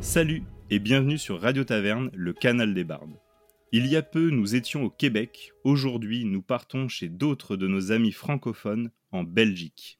[0.00, 3.18] Salut et bienvenue sur Radio Taverne, le canal des bardes.
[3.72, 7.90] Il y a peu, nous étions au Québec, aujourd'hui nous partons chez d'autres de nos
[7.90, 9.98] amis francophones en Belgique.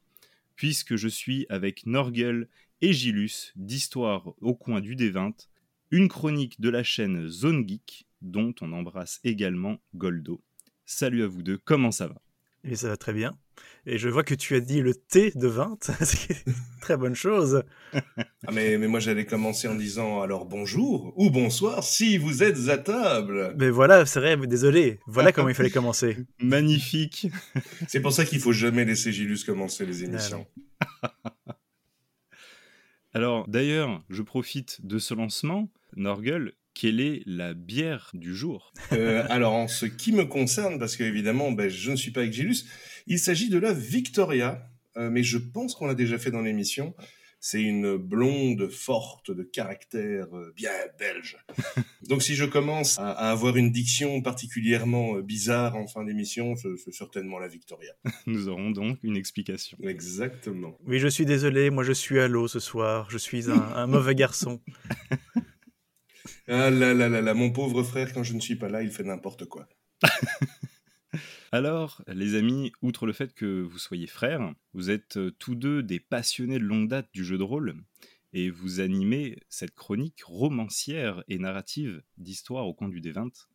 [0.57, 2.49] Puisque je suis avec Norgel
[2.83, 5.49] et Gilus d'Histoire au coin du D20,
[5.91, 10.43] une chronique de la chaîne Zone Geek, dont on embrasse également Goldo.
[10.85, 12.21] Salut à vous deux, comment ça va?
[12.65, 13.39] Et ça va très bien.
[13.87, 17.15] Et je vois que tu as dit le T de 20, c'est une très bonne
[17.15, 17.63] chose.
[17.95, 22.69] Ah mais, mais moi j'allais commencer en disant alors bonjour ou bonsoir si vous êtes
[22.69, 23.55] à table.
[23.57, 25.01] Mais voilà, c'est vrai, désolé.
[25.07, 26.19] Voilà comment il fallait commencer.
[26.39, 27.29] Magnifique.
[27.87, 30.47] C'est pour ça qu'il faut jamais laisser Gilus commencer les émissions.
[33.15, 35.71] Alors d'ailleurs, je profite de ce lancement.
[35.97, 38.73] Norgel, quelle est la bière du jour?
[38.93, 42.21] Euh, alors en ce qui me concerne, parce que évidemment ben, je ne suis pas
[42.21, 42.67] avec Gilus,
[43.09, 46.95] il s'agit de la Victoria, euh, mais je pense qu'on l'a déjà fait dans l'émission.
[47.41, 51.37] C'est une blonde forte de caractère euh, bien belge.
[52.09, 56.77] Donc si je commence à, à avoir une diction particulièrement bizarre en fin d'émission, c'est
[56.77, 57.93] c'est certainement la Victoria.
[58.27, 59.79] Nous aurons donc une explication.
[59.83, 60.79] Exactement.
[60.87, 63.09] Oui, je suis désolé, moi je suis à l'eau ce soir.
[63.11, 64.61] Je suis un, un mauvais garçon.
[66.49, 68.91] Ah là là là là, mon pauvre frère, quand je ne suis pas là, il
[68.91, 69.69] fait n'importe quoi.
[71.53, 75.83] Alors, les amis, outre le fait que vous soyez frères, vous êtes euh, tous deux
[75.83, 77.75] des passionnés de longue date du jeu de rôle,
[78.33, 83.47] et vous animez cette chronique romancière et narrative d'histoire au coin du D20,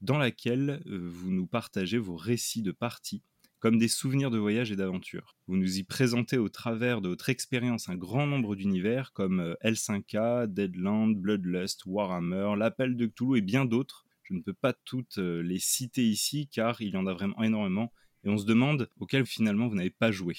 [0.00, 3.22] dans laquelle euh, vous nous partagez vos récits de parties,
[3.60, 5.36] comme des souvenirs de voyage et d'aventure.
[5.46, 9.54] Vous nous y présentez au travers de votre expérience un grand nombre d'univers comme euh,
[9.62, 14.06] L5K, Deadland, Bloodlust, Warhammer, l'Appel de Cthulhu et bien d'autres.
[14.22, 17.40] Je ne peux pas toutes euh, les citer ici car il y en a vraiment
[17.42, 17.92] énormément
[18.24, 20.36] et on se demande auxquels finalement vous n'avez pas joué.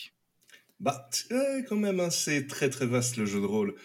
[0.79, 1.07] Bah,
[1.69, 3.75] quand même, hein, c'est très très vaste le jeu de rôle.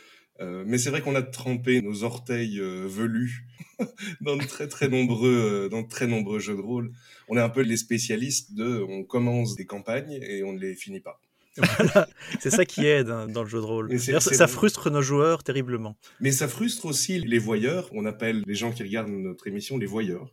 [0.41, 3.47] Euh, mais c'est vrai qu'on a trempé nos orteils euh, velus
[4.21, 6.93] dans de très très nombreux euh, dans de très nombreux jeux de rôle.
[7.29, 10.75] On est un peu les spécialistes de on commence des campagnes et on ne les
[10.75, 11.21] finit pas.
[11.79, 12.07] Voilà,
[12.39, 13.99] c'est ça qui aide hein, dans le jeu de rôle.
[13.99, 14.53] Ça, c'est ça bon.
[14.53, 15.97] frustre nos joueurs terriblement.
[16.21, 17.89] Mais ça frustre aussi les voyeurs.
[17.93, 20.31] On appelle les gens qui regardent notre émission les voyeurs.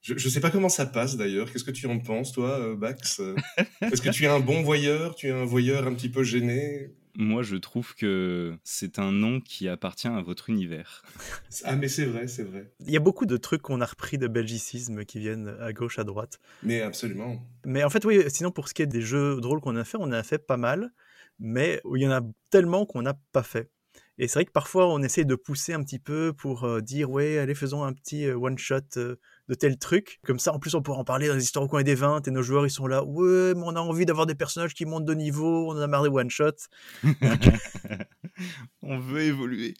[0.00, 1.52] Je, je sais pas comment ça passe d'ailleurs.
[1.52, 3.20] Qu'est-ce que tu en penses, toi, Bax?
[3.82, 5.14] Est-ce que tu es un bon voyeur?
[5.16, 6.94] Tu es un voyeur un petit peu gêné?
[7.16, 11.02] Moi, je trouve que c'est un nom qui appartient à votre univers.
[11.64, 12.72] Ah, mais c'est vrai, c'est vrai.
[12.80, 15.98] Il y a beaucoup de trucs qu'on a repris de belgicisme qui viennent à gauche,
[15.98, 16.40] à droite.
[16.62, 17.46] Mais absolument.
[17.66, 19.84] Mais en fait, oui, sinon, pour ce qui est des jeux de rôle qu'on a
[19.84, 20.90] fait, on en a fait pas mal,
[21.38, 23.70] mais il y en a tellement qu'on n'a pas fait.
[24.18, 27.10] Et c'est vrai que parfois, on essaie de pousser un petit peu pour euh, dire,
[27.10, 29.16] ouais, allez, faisons un petit euh, one-shot euh,
[29.52, 30.18] de tel truc.
[30.24, 32.26] Comme ça, en plus, on pourra en parler dans les histoires au coin des 20
[32.26, 34.86] et nos joueurs, ils sont là, ouais, mais on a envie d'avoir des personnages qui
[34.86, 36.68] montent de niveau, on en a marre des one-shots.
[38.82, 39.74] on veut évoluer.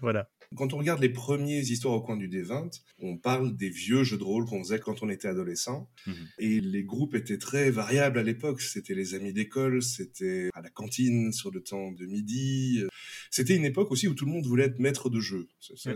[0.00, 0.26] Voilà.
[0.56, 4.18] Quand on regarde les premiers histoires au coin du D20, on parle des vieux jeux
[4.18, 5.88] de rôle qu'on faisait quand on était adolescent.
[6.06, 6.14] Mhm.
[6.38, 8.60] Et les groupes étaient très variables à l'époque.
[8.60, 12.82] C'était les amis d'école, c'était à la cantine sur le temps de midi.
[13.30, 15.48] C'était une époque aussi où tout le monde voulait être maître de jeu.
[15.60, 15.92] C'est ça,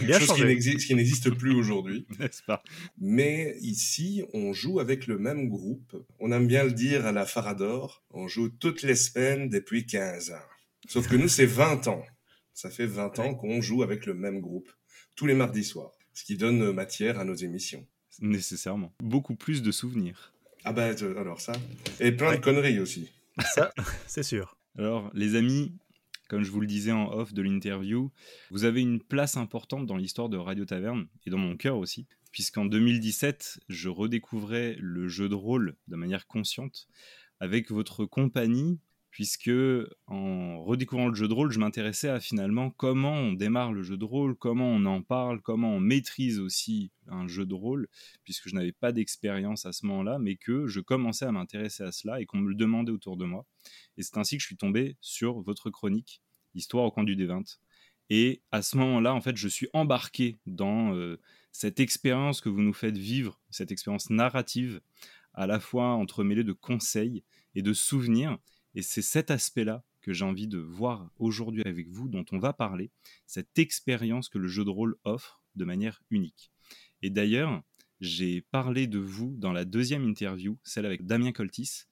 [0.00, 2.06] quelque chose qui qui n'existe plus aujourd'hui.
[2.18, 2.62] N'est-ce pas?
[2.98, 5.96] Mais ici, on joue avec le même groupe.
[6.18, 8.02] On aime bien le dire à la Farador.
[8.10, 10.48] On joue toutes les semaines depuis 15 ans.
[10.88, 12.02] Sauf que nous, c'est 20 ans.
[12.58, 14.68] Ça fait 20 ans qu'on joue avec le même groupe.
[15.14, 15.92] Tous les mardis soirs.
[16.12, 17.86] Ce qui donne matière à nos émissions.
[18.18, 18.92] Nécessairement.
[19.00, 20.34] Beaucoup plus de souvenirs.
[20.64, 21.52] Ah bah, euh, alors ça.
[22.00, 22.38] Et plein Ouais.
[22.38, 23.12] de conneries aussi.
[23.54, 23.70] Ça,
[24.08, 24.58] c'est sûr.
[24.76, 25.72] Alors, les amis,
[26.28, 28.10] comme je vous le disais en off de l'interview,
[28.50, 32.08] vous avez une place importante dans l'histoire de Radio Taverne et dans mon cœur aussi,
[32.32, 36.88] puisqu'en 2017, je redécouvrais le jeu de rôle de manière consciente
[37.38, 38.80] avec votre compagnie,
[39.18, 39.50] puisque
[40.06, 43.96] en redécouvrant le jeu de rôle, je m'intéressais à finalement comment on démarre le jeu
[43.96, 47.88] de rôle, comment on en parle, comment on maîtrise aussi un jeu de rôle,
[48.22, 51.90] puisque je n'avais pas d'expérience à ce moment-là, mais que je commençais à m'intéresser à
[51.90, 53.44] cela et qu'on me le demandait autour de moi.
[53.96, 56.22] Et c'est ainsi que je suis tombé sur votre chronique,
[56.54, 57.58] Histoire au coin du D20.
[58.10, 61.18] Et à ce moment-là, en fait, je suis embarqué dans euh,
[61.50, 64.80] cette expérience que vous nous faites vivre, cette expérience narrative,
[65.34, 67.24] à la fois entremêlée de conseils
[67.56, 68.38] et de souvenirs.
[68.78, 72.52] Et c'est cet aspect-là que j'ai envie de voir aujourd'hui avec vous, dont on va
[72.52, 72.92] parler,
[73.26, 76.52] cette expérience que le jeu de rôle offre de manière unique.
[77.02, 77.60] Et d'ailleurs,
[78.00, 81.86] j'ai parlé de vous dans la deuxième interview, celle avec Damien Coltis,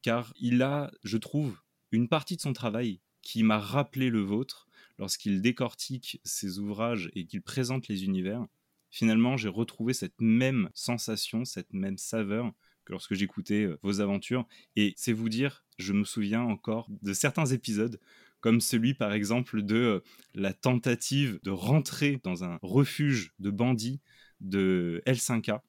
[0.00, 1.60] car il a, je trouve,
[1.92, 4.66] une partie de son travail qui m'a rappelé le vôtre
[4.96, 8.46] lorsqu'il décortique ses ouvrages et qu'il présente les univers.
[8.88, 12.50] Finalement, j'ai retrouvé cette même sensation, cette même saveur
[12.84, 14.46] que lorsque j'écoutais euh, vos aventures.
[14.76, 18.00] Et c'est vous dire, je me souviens encore de certains épisodes,
[18.40, 20.00] comme celui par exemple de euh,
[20.34, 24.00] la tentative de rentrer dans un refuge de bandits
[24.40, 25.60] de L5K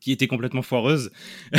[0.00, 1.12] qui était complètement foireuse.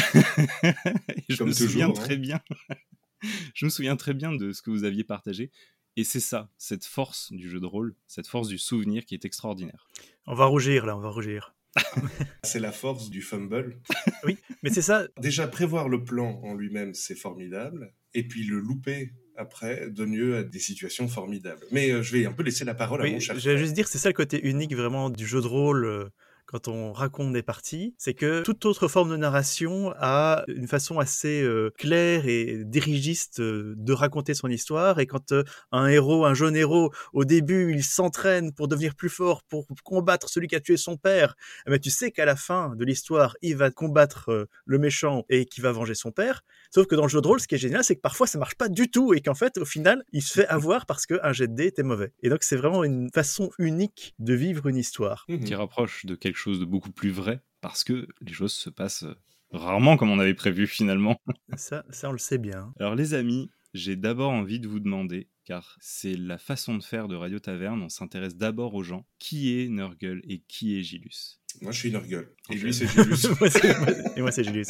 [1.29, 1.93] je me souviens hein.
[1.93, 2.41] très bien.
[3.53, 5.49] je me souviens très bien de ce que vous aviez partagé.
[5.95, 9.25] Et c'est ça, cette force du jeu de rôle, cette force du souvenir qui est
[9.25, 9.87] extraordinaire.
[10.25, 11.53] On va rougir là, on va rougir.
[12.43, 13.79] c'est la force du fumble.
[14.25, 15.07] oui, mais c'est ça.
[15.19, 17.93] Déjà, prévoir le plan en lui-même, c'est formidable.
[18.13, 21.65] Et puis le louper après donne lieu à des situations formidables.
[21.71, 23.39] Mais euh, je vais un peu laisser la parole à mon cher.
[23.39, 26.09] Je vais juste dire, c'est ça le côté unique vraiment du jeu de rôle.
[26.45, 30.99] Quand on raconte des parties, c'est que toute autre forme de narration a une façon
[30.99, 34.99] assez euh, claire et dirigiste euh, de raconter son histoire.
[34.99, 39.09] Et quand euh, un héros, un jeune héros, au début, il s'entraîne pour devenir plus
[39.09, 41.35] fort, pour combattre celui qui a tué son père,
[41.65, 45.45] eh ben, tu sais qu'à la fin de l'histoire, il va combattre le méchant et
[45.45, 46.41] qui va venger son père.
[46.71, 48.37] Sauf que dans le jeu de rôle, ce qui est génial, c'est que parfois ça
[48.37, 51.31] marche pas du tout et qu'en fait, au final, il se fait avoir parce qu'un
[51.31, 52.11] jet de dé était mauvais.
[52.21, 55.25] Et donc, c'est vraiment une façon unique de vivre une histoire.
[55.27, 59.05] Qui rapproche de quelque chose de beaucoup plus vrai parce que les choses se passent
[59.51, 61.21] rarement comme on avait prévu finalement.
[61.57, 62.73] Ça, ça on le sait bien.
[62.79, 67.07] Alors les amis, j'ai d'abord envie de vous demander, car c'est la façon de faire
[67.07, 71.39] de Radio Taverne, on s'intéresse d'abord aux gens, qui est Nurgle et qui est Gilus?
[71.61, 73.25] Moi je suis Nurgle, et lui c'est Gilus.
[74.17, 74.67] et moi c'est Gilus.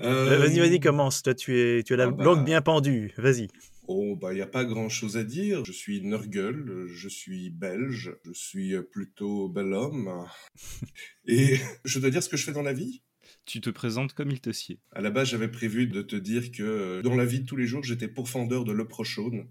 [0.00, 1.22] Euh, vas-y, vas-y, commence.
[1.22, 2.36] Toi, tu, es, tu as la ah bah...
[2.36, 3.12] bien pendue.
[3.18, 3.48] Vas-y.
[3.90, 5.64] Oh, bah, il n'y a pas grand chose à dire.
[5.64, 10.26] Je suis Nurgle, je suis belge, je suis plutôt bel homme.
[11.26, 11.56] Et
[11.86, 13.00] je dois dire ce que je fais dans la vie?
[13.46, 14.78] Tu te présentes comme il te sied.
[14.92, 17.66] À la base, j'avais prévu de te dire que dans la vie de tous les
[17.66, 19.48] jours, j'étais pourfendeur de leprochaune.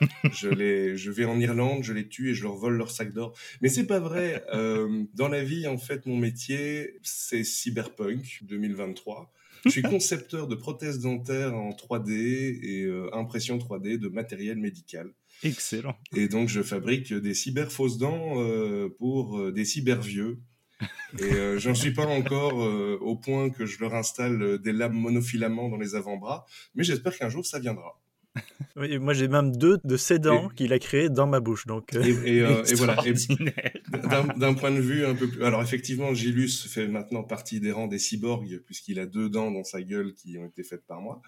[0.32, 3.12] je, les, je vais en Irlande, je les tue et je leur vole leur sac
[3.12, 3.38] d'or.
[3.60, 4.44] Mais c'est pas vrai.
[4.52, 9.32] Euh, dans la vie, en fait, mon métier, c'est cyberpunk 2023.
[9.66, 12.10] Je suis concepteur de prothèses dentaires en 3D
[12.62, 15.10] et euh, impression 3D de matériel médical.
[15.42, 15.96] Excellent.
[16.14, 20.38] Et donc, je fabrique des cyber fausses dents euh, pour euh, des cyber vieux.
[21.18, 22.58] Et j'en suis pas encore
[23.00, 27.30] au point que je leur installe des lames monofilaments dans les avant-bras, mais j'espère qu'un
[27.30, 27.98] jour ça viendra.
[28.76, 31.66] Oui, moi j'ai même deux de ses dents qu'il a créées dans ma bouche.
[31.66, 32.96] Donc, et, euh, voilà.
[34.36, 35.42] D'un point de vue un peu plus.
[35.42, 39.64] Alors effectivement, Gilus fait maintenant partie des rangs des cyborgs puisqu'il a deux dents dans
[39.64, 41.22] sa gueule qui ont été faites par moi.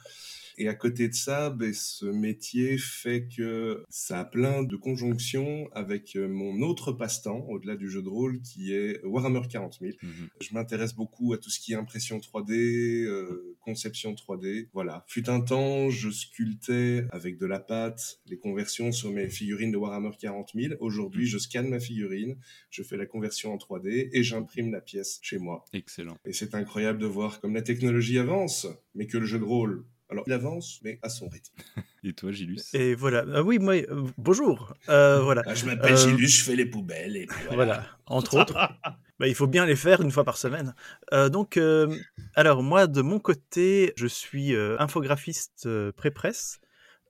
[0.59, 5.69] Et à côté de ça, ben, ce métier fait que ça a plein de conjonctions
[5.73, 9.93] avec euh, mon autre passe-temps, au-delà du jeu de rôle, qui est Warhammer 40 000.
[10.03, 10.29] Mhm.
[10.41, 14.69] Je m'intéresse beaucoup à tout ce qui est impression 3D, euh, conception 3D.
[14.73, 15.05] Voilà.
[15.07, 19.77] Fut un temps, je sculptais avec de la pâte les conversions sur mes figurines de
[19.77, 20.75] Warhammer 40 000.
[20.81, 22.37] Aujourd'hui, je scanne ma figurine,
[22.71, 25.65] je fais la conversion en 3D et j'imprime la pièce chez moi.
[25.73, 26.19] Excellent.
[26.25, 28.67] Et c'est incroyable de voir comme la technologie avance,
[28.97, 31.53] mais que le jeu de rôle alors, il avance, mais à son rythme.
[32.05, 32.75] Et toi, Gilus?
[32.75, 33.25] Et voilà.
[33.35, 34.75] Ah oui, moi, euh, bonjour.
[34.89, 35.43] Euh, voilà.
[35.47, 37.17] Ah, je m'appelle euh, Gilus, je fais les poubelles.
[37.17, 37.85] Et voilà.
[38.07, 38.55] entre autres.
[39.19, 40.75] bah, il faut bien les faire une fois par semaine.
[41.31, 41.61] donc,
[42.35, 46.61] alors, moi, de mon côté, je suis infographiste pré-presse.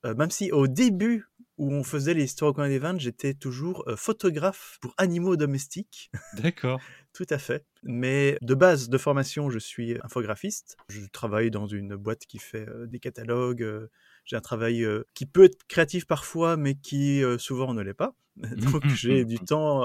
[0.04, 3.84] même si au début où on faisait les histoires au coin des ventes, j'étais toujours
[3.96, 6.10] photographe pour animaux domestiques.
[6.34, 6.80] D'accord.
[7.18, 7.66] Tout à fait.
[7.82, 10.76] Mais de base de formation, je suis infographiste.
[10.88, 13.88] Je travaille dans une boîte qui fait des catalogues.
[14.24, 18.14] j'ai un travail qui peut être créatif parfois, mais qui souvent ne l'est pas.
[18.36, 19.82] Donc j'ai du temps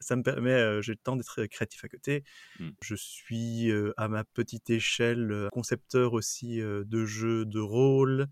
[0.00, 2.24] ça me permet, j'ai le temps d'être créatif à côté.
[2.58, 2.70] Mmh.
[2.80, 8.28] Je suis à ma petite échelle concepteur aussi de jeux de rôle,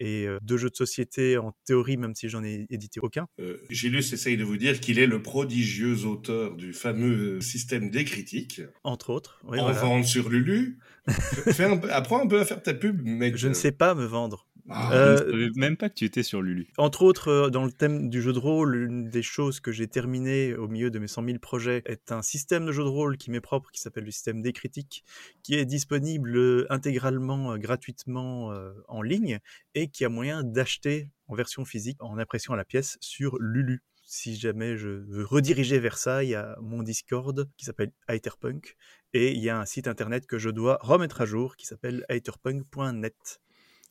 [0.00, 3.26] et de jeux de société en théorie, même si j'en ai édité aucun.
[3.38, 8.04] Euh, Gilus essaye de vous dire qu'il est le prodigieux auteur du fameux système des
[8.04, 8.62] critiques.
[8.82, 9.40] Entre autres.
[9.46, 10.78] Oui, en vente sur Lulu.
[11.90, 13.36] apprends un peu à faire ta pub, mec.
[13.36, 14.46] Je ne sais pas me vendre.
[14.72, 16.68] Ah, euh, je ne savais même pas que tu étais sur Lulu.
[16.78, 19.88] Entre autres, euh, dans le thème du jeu de rôle, une des choses que j'ai
[19.88, 23.16] terminé au milieu de mes 100 000 projets est un système de jeu de rôle
[23.16, 25.04] qui m'est propre, qui s'appelle le système des critiques,
[25.42, 28.52] qui est disponible euh, intégralement, gratuitement
[28.88, 29.38] en ligne
[29.74, 33.82] et qui a moyen d'acheter en version physique, en impression à la pièce, sur Lulu
[34.10, 38.76] si jamais je veux rediriger vers ça, il y a mon Discord qui s'appelle Haterpunk
[39.14, 42.04] et il y a un site internet que je dois remettre à jour qui s'appelle
[42.08, 43.40] haterpunk.net.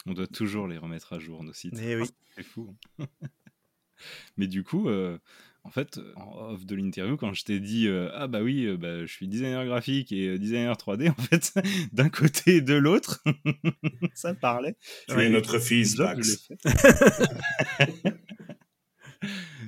[0.05, 1.73] On doit toujours les remettre à jour, nos sites.
[1.75, 2.09] Mais oui.
[2.35, 2.75] C'est fou.
[4.37, 5.17] Mais du coup, euh,
[5.63, 8.77] en fait, en off de l'interview, quand je t'ai dit euh, Ah bah oui, euh,
[8.77, 11.53] bah, je suis designer graphique et euh, designer 3D, en fait,
[11.93, 13.23] d'un côté et de l'autre,
[14.13, 14.77] ça parlait.
[15.07, 16.49] Tu es notre fils, je Max.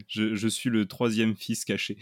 [0.08, 1.98] je, je suis le troisième fils caché.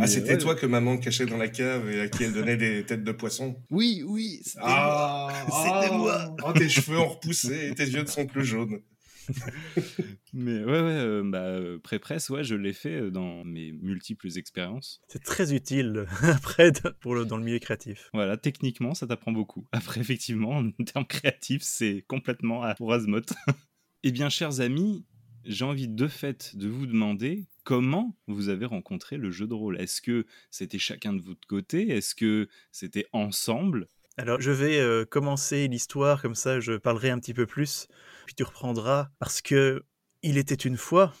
[0.00, 2.56] Ah, c'était ouais, toi que maman cachait dans la cave et à qui elle donnait
[2.56, 6.36] des têtes de poisson Oui, oui, c'était Ah, C'était ah, moi.
[6.44, 8.80] Oh, tes cheveux ont repoussé et tes yeux ne sont plus jaunes.
[10.34, 14.28] Mais ouais, ouais, euh, bah, euh, pré-presse, ouais, je l'ai fait euh, dans mes multiples
[14.36, 15.00] expériences.
[15.08, 18.10] C'est très utile après pour le, dans le milieu créatif.
[18.12, 19.66] Voilà, techniquement, ça t'apprend beaucoup.
[19.72, 22.94] Après, effectivement, en termes créatifs, c'est complètement à pour
[24.06, 25.06] eh bien, chers amis,
[25.44, 29.80] j'ai envie de fait de vous demander comment vous avez rencontré le jeu de rôle?
[29.80, 31.90] Est-ce que c'était chacun de votre côté?
[31.90, 33.88] Est-ce que c'était ensemble?
[34.16, 37.88] Alors, je vais euh, commencer l'histoire, comme ça je parlerai un petit peu plus,
[38.26, 39.82] puis tu reprendras, parce que
[40.22, 41.12] il était une fois,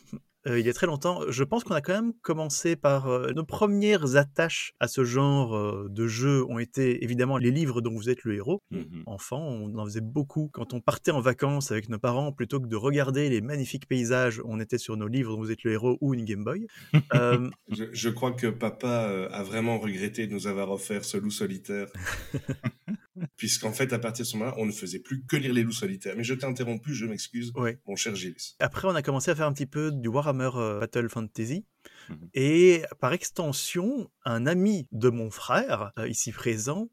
[0.46, 3.32] euh, il y a très longtemps, je pense qu'on a quand même commencé par euh,
[3.32, 7.94] nos premières attaches à ce genre euh, de jeu ont été évidemment les livres dont
[7.94, 8.62] vous êtes le héros.
[8.70, 9.04] Mhm.
[9.06, 10.50] Enfant, on en faisait beaucoup.
[10.52, 14.42] Quand on partait en vacances avec nos parents, plutôt que de regarder les magnifiques paysages,
[14.44, 16.66] on était sur nos livres dont vous êtes le héros ou une Game Boy.
[17.14, 21.30] Euh, Je, je crois que papa a vraiment regretté de nous avoir offert ce loup
[21.30, 21.86] solitaire.
[23.36, 25.72] Puisqu'en fait, à partir de ce moment-là, on ne faisait plus que lire les loups
[25.72, 26.14] solitaires.
[26.16, 27.78] Mais je t'ai interrompu, je m'excuse, ouais.
[27.86, 28.36] mon cher Gilles.
[28.58, 31.66] Après, on a commencé à faire un petit peu du Warhammer euh, Battle Fantasy.
[32.08, 32.28] Mhm.
[32.34, 36.90] Et par extension, un ami de mon frère, euh, ici présent,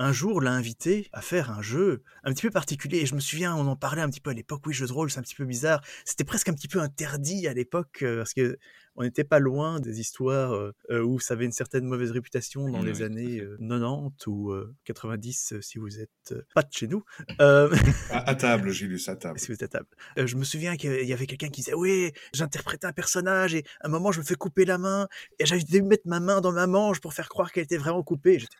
[0.00, 3.00] un jour l'a invité à faire un jeu un petit peu particulier.
[3.00, 4.62] Et je me souviens, on en parlait un petit peu à l'époque.
[4.66, 5.82] Oui, jeu de rôle, c'est un petit peu bizarre.
[6.06, 8.58] C'était presque un petit peu interdit à l'époque euh, parce que
[9.00, 12.68] on n'était pas loin des histoires euh, euh, où ça avait une certaine mauvaise réputation
[12.68, 13.44] dans Oui, les années fait.
[13.46, 17.02] euh, 90 ou euh, 90 euh, si vous êtes pas de chez nous.
[17.40, 19.38] À, à table, Gilles, à table.
[19.38, 19.86] si vous êtes à table.
[20.16, 23.86] Je me souviens qu'il y avait quelqu'un qui disait Oui, j'interprétais un personnage et à
[23.86, 26.52] un moment je me fais couper la main et j'avais dû mettre ma main dans
[26.52, 28.38] ma manche pour faire croire qu'elle était vraiment coupée.
[28.38, 28.54] J'étais,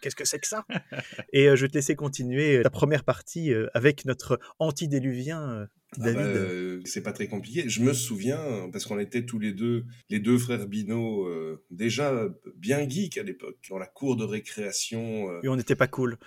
[0.00, 0.64] Qu'est-ce, que- c'est que ça?
[1.32, 6.16] Et je vais te laisser continuer la première partie avec notre anti-déluvien euh, Ah David.
[6.16, 7.64] bah, euh, c'est pas très compliqué.
[7.68, 12.28] Je me souviens, parce qu'on était tous les deux, les deux frères Binot, euh, déjà
[12.56, 15.30] bien geeks à l'époque, dans la cour de récréation.
[15.30, 16.18] euh, Et on n'était pas cool.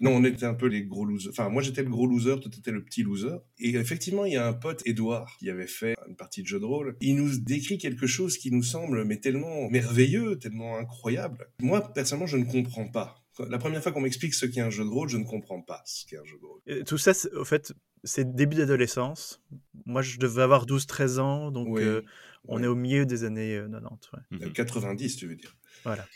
[0.00, 1.30] Non, on était un peu les gros losers.
[1.30, 3.36] Enfin, moi j'étais le gros loser, toi t'étais le petit loser.
[3.58, 6.60] Et effectivement, il y a un pote, Edouard, qui avait fait une partie de jeu
[6.60, 6.96] de rôle.
[7.00, 11.48] Il nous décrit quelque chose qui nous semble mais tellement merveilleux, tellement incroyable.
[11.60, 13.17] Moi, personnellement, je ne comprends pas.
[13.48, 15.82] La première fois qu'on m'explique ce qu'est un jeu de rôle, je ne comprends pas
[15.86, 16.60] ce qu'est un jeu de rôle.
[16.68, 17.72] Euh, Tout ça, au fait,
[18.04, 19.42] c'est début d'adolescence.
[19.86, 22.02] Moi, je devais avoir 12-13 ans, donc Oui, euh,
[22.46, 22.64] on oui.
[22.64, 24.08] est au milieu des années euh, 90.
[24.12, 24.18] ouais.
[24.42, 24.52] Euh, Mhm.
[24.52, 25.56] 90, tu veux dire.
[25.84, 26.06] Voilà.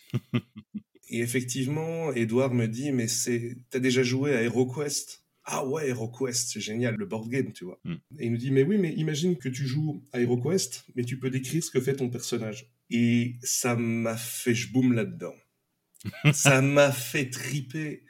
[1.09, 5.25] Et effectivement, Edouard me dit, mais c'est, t'as déjà joué à HeroQuest?
[5.45, 7.81] Ah ouais, HeroQuest, c'est génial, le board game, tu vois.
[7.85, 7.95] Mm.
[8.19, 11.19] Et il nous dit, mais oui, mais imagine que tu joues à HeroQuest, mais tu
[11.19, 12.71] peux décrire ce que fait ton personnage.
[12.91, 15.35] Et ça m'a fait je boum là-dedans.
[16.33, 18.05] ça m'a fait triper.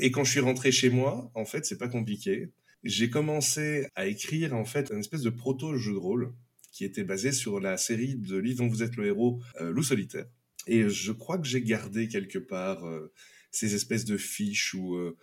[0.00, 2.50] Et quand je suis rentré chez moi, en fait, c'est pas compliqué.
[2.84, 6.32] J'ai commencé à écrire, en fait, une espèce de proto-jeu de rôle
[6.72, 9.82] qui était basé sur la série de livres dont vous êtes le héros, euh, Loup
[9.82, 10.26] solitaire.
[10.66, 13.12] Et je crois que j'ai gardé quelque part euh,
[13.50, 15.16] ces espèces de fiches où euh,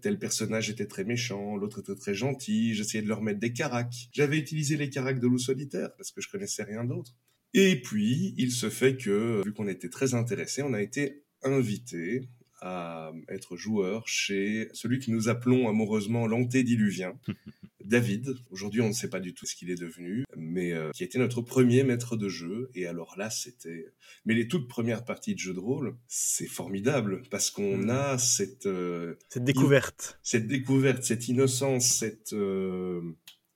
[0.00, 4.08] tel personnage était très méchant, l'autre était très gentil, j'essayais de leur mettre des caracs.
[4.12, 7.14] J'avais utilisé les caracs de loup solitaire parce que je connaissais rien d'autre.
[7.54, 12.28] Et puis, il se fait que, vu qu'on était très intéressés, on a été invité
[12.60, 17.12] à être joueur chez celui que nous appelons amoureusement l'antédiluvien,
[17.84, 18.34] David.
[18.50, 21.18] Aujourd'hui, on ne sait pas du tout ce qu'il est devenu, mais euh, qui était
[21.18, 22.70] notre premier maître de jeu.
[22.74, 23.92] Et alors là, c'était...
[24.24, 27.90] Mais les toutes premières parties de jeu de rôle, c'est formidable, parce qu'on Mm.
[27.90, 28.64] a cette...
[28.66, 30.18] euh, Cette découverte.
[30.22, 33.02] cette découverte, cette innocence, cette euh,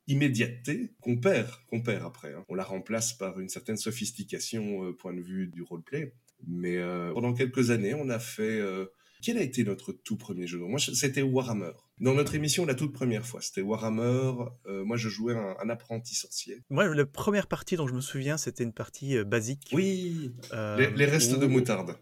[0.08, 2.34] immédiateté qu'on perd, qu'on perd après.
[2.34, 2.44] hein.
[2.48, 6.12] On la remplace par une certaine sophistication euh, point de vue du roleplay.
[6.46, 8.60] Mais euh, pendant quelques années, on a fait.
[8.60, 8.86] euh,
[9.20, 10.70] quel a été notre tout premier jeu de rôle?
[10.70, 11.72] Moi, c'était Warhammer.
[11.98, 14.32] Dans notre émission, la toute première fois, c'était Warhammer.
[14.66, 16.62] euh, moi, je jouais un, un apprenti sorcier.
[16.70, 19.70] Moi, la première partie dont je me souviens, c'était une partie basique.
[19.72, 20.32] Oui.
[20.52, 21.98] Les, les restes de moutarde.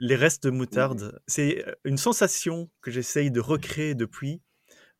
[0.00, 1.20] Les restes de moutarde.
[1.28, 4.42] C'est une sensation que j'essaye de recréer depuis,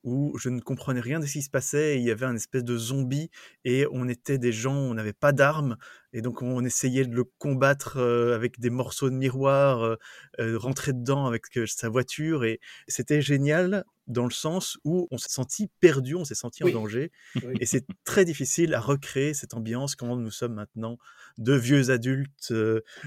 [0.04, 1.98] où je ne comprenais rien de ce qui se passait.
[1.98, 3.30] Il y avait un espèce de zombie
[3.64, 5.76] et on était des gens, on n'avait pas d'armes
[6.12, 9.96] Et donc on essayait de le combattre avec des morceaux de miroir,
[10.38, 12.44] rentrer dedans avec sa voiture.
[12.44, 16.70] Et c'était génial dans le sens où on s'est senti perdu, on s'est senti en
[16.70, 17.12] danger.
[17.60, 20.96] Et c'est très difficile à recréer cette ambiance quand nous sommes maintenant
[21.36, 22.54] de vieux adultes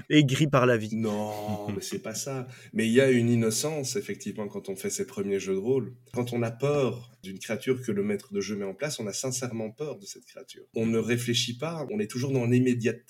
[0.08, 0.94] aigris par la vie.
[0.94, 2.46] Non, mais c'est pas ça.
[2.72, 5.92] Mais il y a une innocence, effectivement, quand on fait ses premiers jeux de rôle.
[6.14, 9.06] Quand on a peur d'une créature que le maître de jeu met en place, on
[9.08, 10.62] a sincèrement peur de cette créature.
[10.76, 12.46] On ne réfléchit pas, on est toujours dans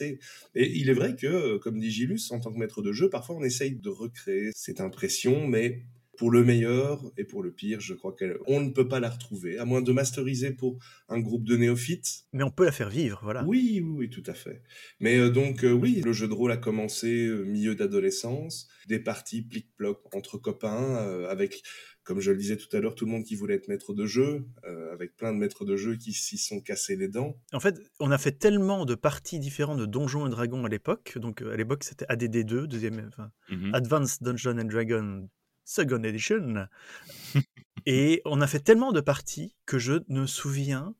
[0.00, 0.18] Et
[0.54, 3.42] il est vrai que, comme dit Gilus, en tant que maître de jeu, parfois on
[3.42, 5.84] essaye de recréer cette impression, mais
[6.22, 9.58] pour le meilleur et pour le pire, je crois qu'on ne peut pas la retrouver,
[9.58, 12.26] à moins de masteriser pour un groupe de néophytes.
[12.32, 13.44] Mais on peut la faire vivre, voilà.
[13.44, 14.62] Oui, oui, tout à fait.
[15.00, 18.98] Mais euh, donc, euh, oui, le jeu de rôle a commencé euh, milieu d'adolescence, des
[18.98, 20.96] parties plic-ploc entre copains,
[21.28, 21.62] avec,
[22.04, 24.06] comme je le disais tout à l'heure, tout le monde qui voulait être maître de
[24.06, 24.44] jeu,
[24.92, 27.37] avec plein de maîtres de jeu qui s'y sont cassés les dents.
[27.52, 31.16] En fait, on a fait tellement de parties différentes de Donjons et Dragons à l'époque.
[31.16, 33.75] Donc, à l'époque, c'était ADD2, deuxième, enfin, mhm.
[33.75, 35.28] Advanced Dungeons and Dragons
[35.64, 36.66] Second Edition.
[37.87, 40.94] et on a fait tellement de parties que je ne me souviens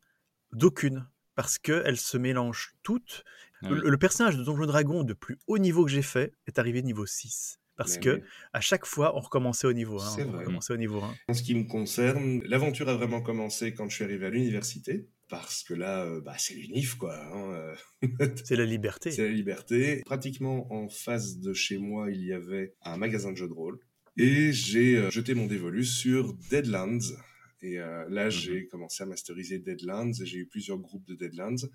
[0.53, 3.25] d'aucune, parce qu'elles se mélangent toutes.
[3.63, 6.83] Ah le, personnage de Donjon Dragon de plus haut niveau que j'ai fait est arrivé
[6.83, 7.61] niveau 6.
[7.77, 10.11] Parce que à chaque fois, on recommençait au niveau 1.
[10.11, 10.45] C'est vrai.
[10.47, 11.15] au niveau 1.
[11.29, 15.09] En ce qui me concerne, l'aventure a vraiment commencé quand je suis arrivé à l'université.
[15.29, 17.19] Parce que là, euh, bah, c'est l'unif, quoi.
[17.19, 18.29] Hein, euh.
[18.45, 19.11] c'est la liberté.
[19.11, 20.03] C'est la liberté.
[20.05, 23.79] Pratiquement en face de chez moi, il y avait un magasin de jeux de rôle
[24.19, 27.15] et j'ai euh, jeté mon dévolu sur Deadlands.
[27.63, 28.31] Et là, mhm.
[28.31, 31.69] j'ai commencé à masteriser Deadlands j'ai eu plusieurs groupes de Deadlands.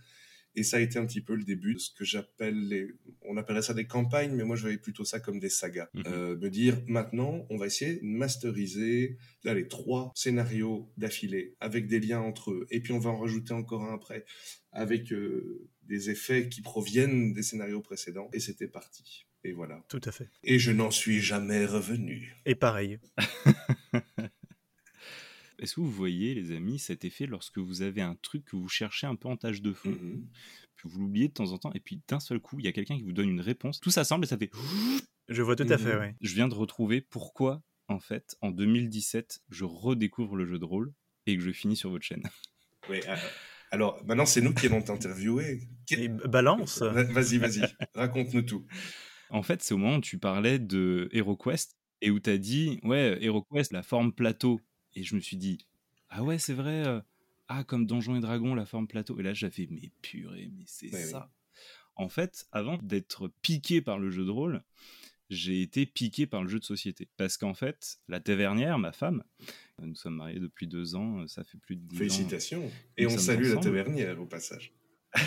[0.58, 2.88] Et ça a été un petit peu le début de ce que j'appelle les...
[3.22, 5.88] On appellerait ça des campagnes, mais moi je voyais plutôt ça comme des sagas.
[5.94, 6.04] Mhm.
[6.08, 11.88] Euh, me dire, maintenant, on va essayer de masteriser là, les trois scénarios d'affilée, avec
[11.88, 12.66] des liens entre eux.
[12.72, 14.26] Et puis on va en rajouter encore un après,
[14.72, 15.14] avec
[15.84, 18.30] des effets qui proviennent des scénarios précédents.
[18.34, 19.28] Et c'était parti.
[19.44, 19.86] Et voilà.
[19.90, 20.32] Tout à fait.
[20.44, 22.36] Et je n'en suis jamais revenu.
[22.48, 23.00] Et pareil.
[25.60, 28.70] Est-ce que vous voyez, les amis, cet effet lorsque vous avez un truc que vous
[28.70, 30.24] cherchez un peu en tâche de fond, mm-hmm.
[30.76, 32.72] puis vous l'oubliez de temps en temps, et puis d'un seul coup, il y a
[32.72, 34.52] quelqu'un qui vous donne une réponse, tout ça semble et ça fait.
[35.30, 36.08] Je vois tout à fait, oui.
[36.22, 40.94] Je viens de retrouver pourquoi, en fait, en 2017, je redécouvre le jeu de rôle
[41.26, 42.24] et que je finis sur votre chaîne.
[42.90, 43.16] Oui, euh,
[43.72, 45.60] alors maintenant, c'est nous qui allons t'interviewer.
[46.26, 47.64] balance Vas-y, vas-y,
[47.96, 48.66] raconte-nous tout.
[49.30, 52.80] En fait, c'est au moment où tu parlais de HeroQuest et où tu as dit,
[52.84, 54.62] ouais, HeroQuest, la forme plateau.
[54.98, 55.60] Et je me suis dit,
[56.10, 57.00] ah ouais, c'est vrai, euh,
[57.48, 59.20] ah, comme Donjons et Dragons, la forme plateau.
[59.20, 61.32] Et là, j'ai fait, mais purée, mais c'est ça.
[61.96, 64.64] En fait, avant d'être piqué par le jeu de rôle,
[65.30, 67.08] j'ai été piqué par le jeu de société.
[67.16, 69.24] Parce qu'en fait, la tavernière, ma femme,
[69.80, 72.72] nous sommes mariés depuis deux ans, ça fait plus de dix Félicitations.
[72.98, 74.74] Et on salue la tavernière au passage.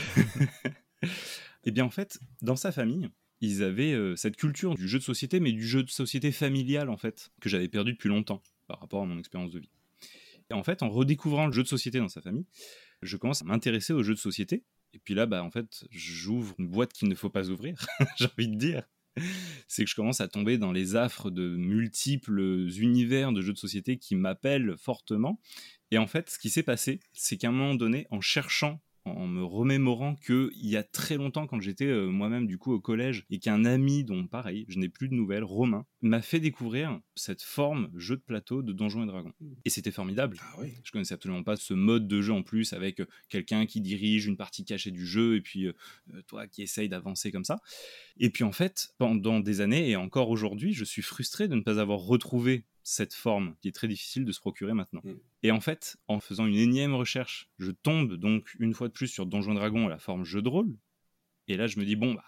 [1.65, 3.11] Eh bien, en fait, dans sa famille,
[3.43, 6.89] ils avaient euh, cette culture du jeu de société, mais du jeu de société familial,
[6.89, 9.71] en fait, que j'avais perdu depuis longtemps par rapport à mon expérience de vie.
[10.49, 12.47] Et en fait, en redécouvrant le jeu de société dans sa famille,
[13.03, 14.63] je commence à m'intéresser aux jeux de société.
[14.93, 17.85] Et puis là, bah, en fait, j'ouvre une boîte qu'il ne faut pas ouvrir,
[18.17, 18.85] j'ai envie de dire.
[19.67, 23.59] C'est que je commence à tomber dans les affres de multiples univers de jeux de
[23.59, 25.41] société qui m'appellent fortement.
[25.91, 29.27] Et en fait, ce qui s'est passé, c'est qu'à un moment donné, en cherchant en
[29.27, 32.81] me remémorant que il y a très longtemps quand j'étais euh, moi-même du coup au
[32.81, 37.01] collège et qu'un ami dont pareil je n'ai plus de nouvelles Romain m'a fait découvrir
[37.15, 39.53] cette forme jeu de plateau de Donjons et Dragons mmh.
[39.65, 40.75] et c'était formidable ah oui.
[40.85, 44.27] je connaissais absolument pas ce mode de jeu en plus avec euh, quelqu'un qui dirige
[44.27, 45.73] une partie cachée du jeu et puis euh,
[46.27, 47.61] toi qui essaye d'avancer comme ça
[48.19, 51.63] et puis en fait pendant des années et encore aujourd'hui je suis frustré de ne
[51.63, 55.03] pas avoir retrouvé cette forme qui est très difficile de se procurer maintenant.
[55.05, 55.15] Mm.
[55.43, 59.09] Et en fait, en faisant une énième recherche, je tombe donc une fois de plus
[59.09, 60.77] sur Donjon Dragon à la forme jeu de rôle.
[61.49, 62.25] Et là, je me dis, bon, bah,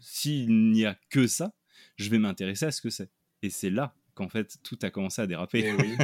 [0.00, 1.52] s'il n'y a que ça,
[1.96, 3.10] je vais m'intéresser à ce que c'est.
[3.42, 5.64] Et c'est là qu'en fait, tout a commencé à déraper.
[5.66, 5.96] Eh oui,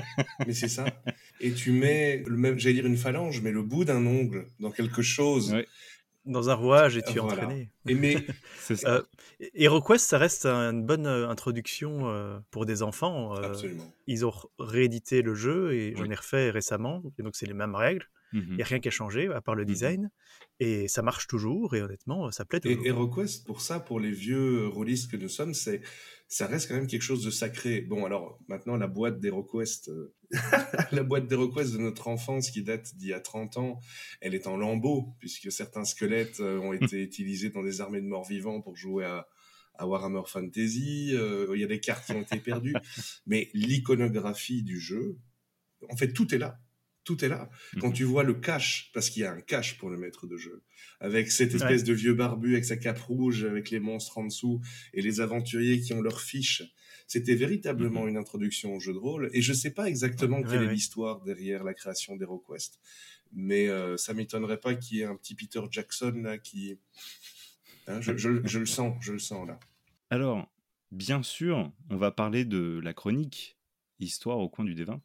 [0.47, 0.85] mais c'est ça.
[1.41, 4.71] Et tu mets, le même, j'allais dire une phalange, mais le bout d'un ongle dans
[4.71, 5.55] quelque chose
[6.25, 7.71] dans un rouage et tu es entraîné.
[7.87, 8.17] Et mais
[8.85, 9.03] euh,
[9.55, 13.35] HeroQuest, ça reste une bonne euh, introduction euh, pour des enfants.
[13.35, 13.93] Absolument.
[14.07, 17.75] Ils ont réédité le jeu et j'en ai refait récemment, et donc c'est les mêmes
[17.75, 18.07] règles.
[18.33, 20.11] Il mmh n'y a rien qui a changé à part le mmh design.
[20.59, 22.85] Et ça marche toujours, et honnêtement, ça plaît toujours.
[22.85, 25.81] Et HeroQuest, pour ça, pour les vieux rôlistes que nous sommes, c'est
[26.31, 27.81] ça reste quand même quelque chose de sacré.
[27.81, 30.15] Bon, alors maintenant, la boîte d'HeroQuest, euh,
[30.93, 33.81] la boîte d'HeroQuest de notre enfance qui date d'il y a 30 ans,
[34.21, 38.07] elle est en lambeaux, puisque certains squelettes euh, ont été utilisés dans des armées de
[38.07, 39.27] morts vivants pour jouer à,
[39.75, 41.11] à Warhammer Fantasy.
[41.15, 42.75] Euh, il y a des cartes qui ont été perdues.
[43.27, 45.19] Mais l'iconographie du jeu,
[45.91, 46.61] en fait, tout est là.
[47.05, 47.49] Tout est là.
[47.81, 47.95] Quand Mhm.
[47.95, 50.63] tu vois le cache, parce qu'il y a un cache pour le maître de jeu,
[51.01, 54.61] avec cette espèce de vieux barbu avec sa cape rouge, avec les monstres en dessous,
[54.93, 56.63] et les aventuriers qui ont leurs fiches,
[57.07, 58.11] c'était véritablement Mhm.
[58.11, 59.31] une introduction au jeu de rôle.
[59.33, 62.79] Et je sais pas exactement Ouais, quelle est l'histoire derrière la création d'HeroQuest,
[63.33, 66.79] mais euh, ça m'étonnerait pas qu'il y ait un petit Peter Jackson là qui...
[67.87, 69.59] Hein, je, je- je le sens, je le sens là.
[70.11, 70.53] Alors,
[70.93, 73.57] bien sûr, on va parler de la chronique
[74.03, 74.99] Histoire au coin du D20.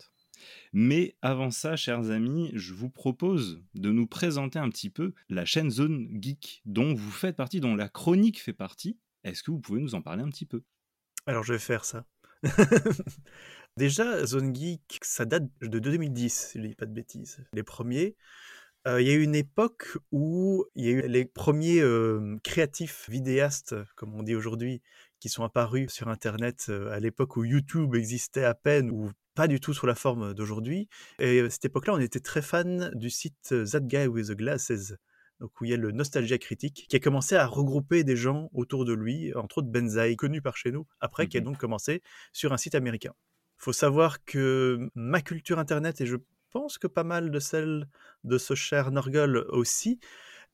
[0.73, 5.45] Mais avant ça, chers amis, je vous propose de nous présenter un petit peu la
[5.45, 8.97] chaîne Zone Geek dont vous faites partie, dont la chronique fait partie.
[9.23, 10.63] Est-ce que vous pouvez nous en parler un petit peu?
[11.25, 12.05] Alors je vais faire ça.
[13.77, 17.43] Déjà, Zone Geek, ça date de 2010, si je ne dis pas de bêtises.
[17.53, 18.15] Les premiers.
[18.88, 22.38] Euh, Il y a eu une époque où il y a eu les premiers euh,
[22.43, 24.81] créatifs vidéastes, comme on dit aujourd'hui,
[25.19, 29.48] qui sont apparus sur Internet euh, à l'époque où YouTube existait à peine ou pas
[29.48, 30.88] du tout sous la forme d'aujourd'hui.
[31.19, 34.93] Et à cette époque-là, on était très fan du site That Guy with the Glasses,
[35.39, 38.50] donc où il y a le Nostalgia Critique, qui a commencé à regrouper des gens
[38.54, 42.02] autour de lui, entre autres Benzaï, connu par chez nous, après, qui a donc commencé
[42.32, 43.13] sur un site américain.
[43.60, 46.17] Il faut savoir que ma culture Internet, et je
[46.52, 47.88] pense que pas mal de celle
[48.24, 50.00] de ce cher Norgol aussi,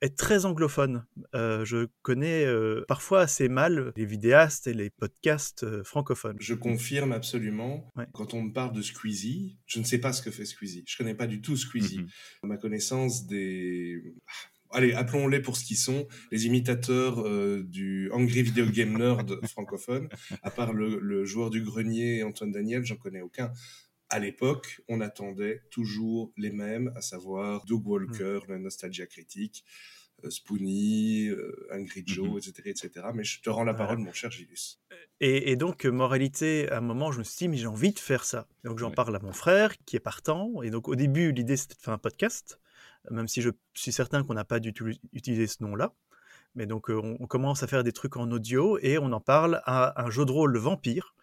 [0.01, 1.05] est très anglophone.
[1.35, 6.37] Euh, je connais euh, parfois assez mal les vidéastes et les podcasts euh, francophones.
[6.39, 7.87] Je confirme absolument.
[7.95, 8.07] Ouais.
[8.13, 10.83] Quand on me parle de Squeezie, je ne sais pas ce que fait Squeezie.
[10.87, 11.99] Je connais pas du tout Squeezie.
[11.99, 12.09] Mhm.
[12.43, 14.15] Ma connaissance des...
[14.73, 20.07] Allez, appelons-les pour ce qu'ils sont, les imitateurs euh, du Angry Video Game Nerd francophone.
[20.43, 23.51] À part le, le joueur du grenier Antoine Daniel, j'en connais aucun.
[24.13, 29.63] À l'époque, on attendait toujours les mêmes, à savoir Doug Walker, le Nostalgia Critique,
[30.26, 33.08] euh, Spoonie, euh, Angry Joe, etc., etc.
[33.13, 33.88] Mais je te rends la Voilà.
[33.88, 34.82] parole, mon cher Gilus.
[35.21, 37.93] Et, et donc, euh, moralité, à un moment, je me suis dit, mais j'ai envie
[37.93, 38.47] de faire ça.
[38.65, 38.95] Donc, j'en Ouais.
[38.95, 40.62] parle à mon frère, qui est partant.
[40.62, 42.60] Et donc, au début, l'idée, c'était de faire un podcast,
[43.10, 45.93] même si je suis certain qu'on n'a pas du tout utilisé ce nom-là.
[46.56, 49.21] Mais donc, euh, on, on commence à faire des trucs en audio et on en
[49.21, 51.15] parle à un jeu de rôle vampire.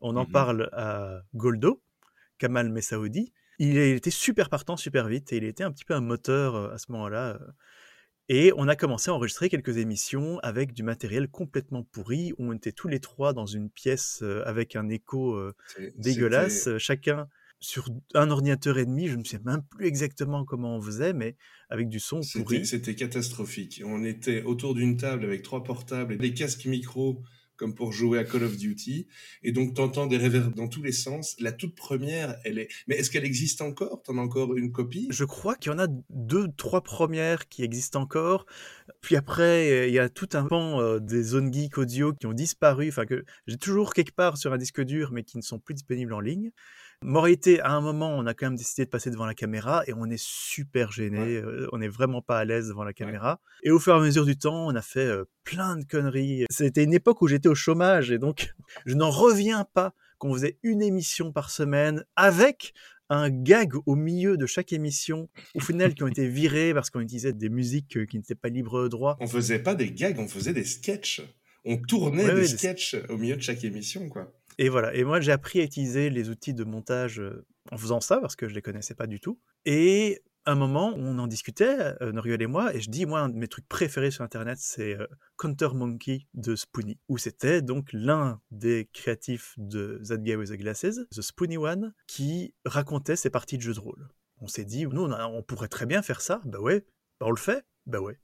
[0.00, 0.32] On en Mhm.
[0.32, 1.82] parle à Goldo,
[2.40, 3.32] Kamal Messaoudi.
[3.60, 6.72] Il été super partant, super vite, et il était un petit peu un moteur euh,
[6.72, 7.34] à ce moment-là.
[7.34, 7.52] euh.
[8.28, 12.52] Et on a commencé à enregistrer quelques émissions avec du matériel complètement pourri, où on
[12.52, 15.38] était tous les trois dans une pièce euh, avec un écho
[15.96, 17.28] dégueulasse, chacun
[17.60, 21.36] sur un ordinateur et demi, je ne sais même plus exactement comment on faisait, mais
[21.68, 22.64] avec du son pourri.
[22.64, 23.82] c'était catastrophique.
[23.84, 27.22] On était autour d'une table avec trois portables et des casques micro
[27.60, 29.06] comme pour jouer à Call of Duty.
[29.42, 31.36] Et donc, t'entends des réverbères dans tous les sens.
[31.40, 32.68] La toute première, elle est...
[32.88, 34.02] Mais est-ce qu'elle existe encore?
[34.02, 35.08] T'en as encore une copie?
[35.10, 38.46] Je crois qu'il y en a deux, trois premières qui existent encore.
[39.02, 42.32] Puis après, il y a tout un pan euh, des zones geek audio qui ont
[42.32, 45.58] disparu, enfin que j'ai toujours quelque part sur un disque dur, mais qui ne sont
[45.58, 46.52] plus disponibles en ligne.
[47.02, 49.94] Moralité, à un moment, on a quand même décidé de passer devant la caméra et
[49.94, 51.42] on est super gêné.
[51.42, 51.66] Ouais.
[51.72, 53.40] on n'est vraiment pas à l'aise devant la caméra.
[53.62, 55.08] Et au fur et à mesure du temps, on a fait
[55.42, 56.44] plein de conneries.
[56.50, 58.54] C'était une époque où j'étais au chômage et donc
[58.86, 62.74] je n'en reviens pas qu'on faisait une émission par semaine avec
[63.08, 67.00] un gag au milieu de chaque émission, au final qui ont été virés parce qu'on
[67.00, 69.16] utilisait des musiques qui n'étaient pas libres droit.
[69.20, 71.22] On faisait pas des gags, on faisait des sketchs.
[71.64, 74.32] On tournait Ouais, des ouais, des- sketchs au milieu de chaque émission, quoi.
[74.60, 74.94] Et voilà.
[74.94, 78.36] Et moi, j'ai appris à utiliser les outils de montage euh, en faisant ça parce
[78.36, 79.40] que je les connaissais pas du tout.
[79.64, 83.30] Et un moment, on en discutait, euh, Noriel et moi, et je dis, moi, un
[83.30, 85.06] de mes trucs préférés sur Internet, c'est euh,
[85.38, 90.58] Counter Monkey de Spoonie, où c'était donc l'un des créatifs de That Guy with the
[90.58, 94.10] Glasses, The Spoonie One, qui racontait ses parties de jeux de rôle.
[94.42, 96.42] On s'est dit, nous, on, on pourrait très bien faire ça.
[96.44, 96.84] Bah ouais.
[97.18, 97.64] Bah on le fait.
[97.86, 98.18] Bah ouais.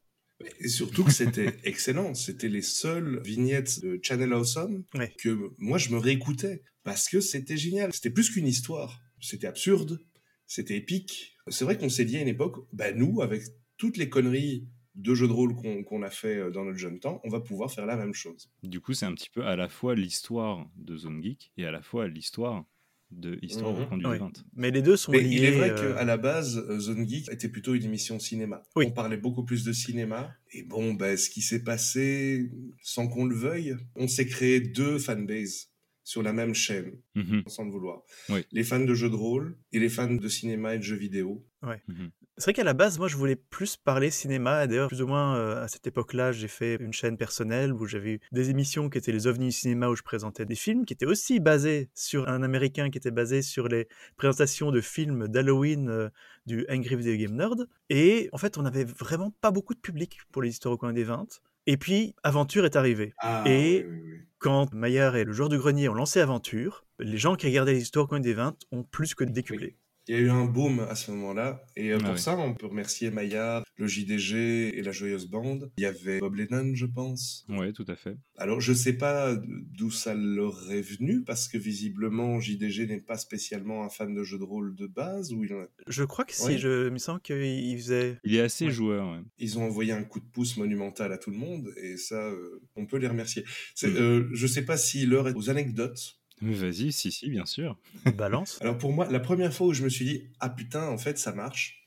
[0.61, 2.15] Et surtout que c'était excellent.
[2.15, 5.13] C'était les seules vignettes de Channel Awesome Ouais.
[5.19, 7.93] que moi je me réécoutais parce que c'était génial.
[7.93, 9.01] C'était plus qu'une histoire.
[9.21, 9.99] C'était absurde,
[10.47, 11.37] c'était épique.
[11.49, 13.43] C'est vrai qu'on s'est dit à une époque, bah nous, avec
[13.77, 17.01] toutes les conneries de jeux de rôle qu'on qu'on a fait euh, dans notre jeune
[17.01, 18.51] temps, on va pouvoir faire la même chose.
[18.63, 21.71] Du coup, c'est un petit peu à la fois l'histoire de Zone Geek et à
[21.71, 22.65] la fois l'histoire
[23.11, 23.87] de Histoire au Mhm.
[23.89, 24.19] coin du Ouais.
[24.19, 24.45] D20.
[24.55, 25.37] Mais les deux sont Mais liés.
[25.37, 28.63] il est vrai euh, qu'à la base, euh, Zone Geek était plutôt une émission cinéma.
[28.75, 28.87] Oui.
[28.89, 30.35] On parlait beaucoup plus de cinéma.
[30.53, 32.51] Et bon, bah, ce qui s'est passé,
[32.83, 35.69] sans qu'on le veuille, on s'est créé deux fanbases
[36.05, 38.03] sur la même chaîne, Mhm, sans le vouloir.
[38.29, 38.45] Oui.
[38.53, 41.45] Les fans de jeux de rôle et les fans de cinéma et de jeux vidéo.
[41.63, 42.11] mhm.
[42.39, 44.67] C'est vrai qu'à la base, moi, je voulais plus parler cinéma.
[44.67, 48.11] D'ailleurs, plus ou moins euh, à cette époque-là, j'ai fait une chaîne personnelle où j'avais
[48.11, 50.93] eu des émissions qui étaient les ovnis du cinéma où je présentais des films qui
[50.93, 55.89] étaient aussi basés sur un américain qui était basé sur les présentations de films d'Halloween
[55.89, 56.11] euh,
[56.45, 57.69] du Angry Video Game Nerd.
[57.89, 60.93] Et en fait, on n'avait vraiment pas beaucoup de public pour les histoires au coin
[60.93, 61.41] des 20.
[61.67, 63.15] Et puis, Aventure est arrivé.
[63.17, 64.21] Ah, Et- oui, oui, oui.
[64.39, 67.81] Quand Maillard et le joueur du grenier ont lancé Aventure, les gens qui regardaient les
[67.81, 69.79] histoires au coin des 20 ont plus que décuplé.
[70.09, 71.65] Il y a eu un boom à ce moment-là.
[71.77, 75.71] Et euh, Ah pour ça, on peut remercier Maillard, le JDG et la Joyeuse Bande.
[75.79, 77.45] Il y avait Bob Lennon, je pense.
[77.49, 78.17] Ouais, tout à fait.
[78.39, 83.17] Alors, je sais pas d'où ça leur est venu, parce que visiblement, JDG n'est pas
[83.17, 86.25] spécialement un fan de jeux de rôle de base, ou il en a- Je crois
[86.25, 86.59] que si, Ouais.
[86.59, 88.19] je il me semble qu'il faisait.
[88.25, 88.71] Il est assez Ouais.
[88.71, 89.11] joueur.
[89.13, 89.23] ouais.
[89.39, 92.61] ils ont envoyé un coup de pouce monumental à tout le monde, et ça, euh,
[92.77, 93.43] on peut les remercier.
[93.83, 93.87] Mm.
[93.87, 96.16] euh, je sais pas si l'heure est aux anecdotes.
[96.43, 97.79] Vas-y, si, si, bien sûr.
[98.17, 98.59] Balance.
[98.61, 101.19] Alors pour moi, la première fois où je me suis dit, ah putain, en fait,
[101.19, 101.87] ça marche,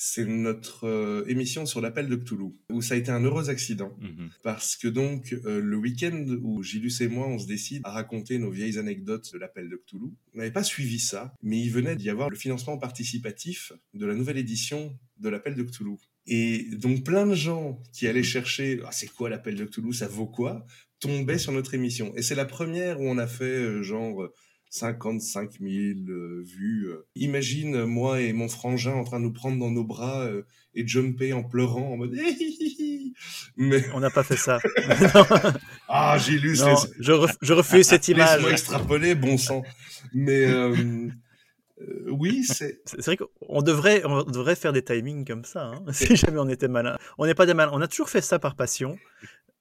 [0.00, 3.96] c'est notre euh, émission sur l'appel de Cthulhu, où ça a été un heureux accident.
[4.00, 4.30] Mhm.
[4.44, 8.38] Parce que donc, euh, le week-end où Gilus et moi, on se décide à raconter
[8.38, 11.96] nos vieilles anecdotes de l'appel de Cthulhu, on n'avait pas suivi ça, mais il venait
[11.96, 15.96] d'y avoir le financement participatif de la nouvelle édition de l'appel de Cthulhu.
[16.28, 20.06] Et donc, plein de gens qui allaient chercher, ah, c'est quoi l'appel de Cthulhu, ça
[20.06, 20.64] vaut quoi,
[21.00, 22.12] tombaient sur notre émission.
[22.16, 24.22] Et c'est la première où on a fait euh, genre...
[24.22, 24.32] euh,
[24.70, 25.70] 55 000
[26.10, 26.88] euh, vues.
[26.90, 27.06] euh.
[27.14, 30.42] Imagine euh, moi et mon frangin en train de nous prendre dans nos bras euh,
[30.74, 32.14] et jumper en pleurant en mode
[33.56, 34.58] mais On n'a pas fait ça.
[35.88, 38.28] ah Gilus non, laisse- je, ref- je refuse cette image.
[38.34, 39.62] laisse-moi extrapoler bon sang
[40.12, 41.08] mais euh,
[42.10, 45.82] oui c'est C'est c'est vrai qu'on devrait, on devrait faire des timings comme ça, hein,
[45.92, 46.98] si jamais on était malin.
[47.18, 47.70] On n'est pas des malins.
[47.72, 48.98] On a toujours fait ça par passion.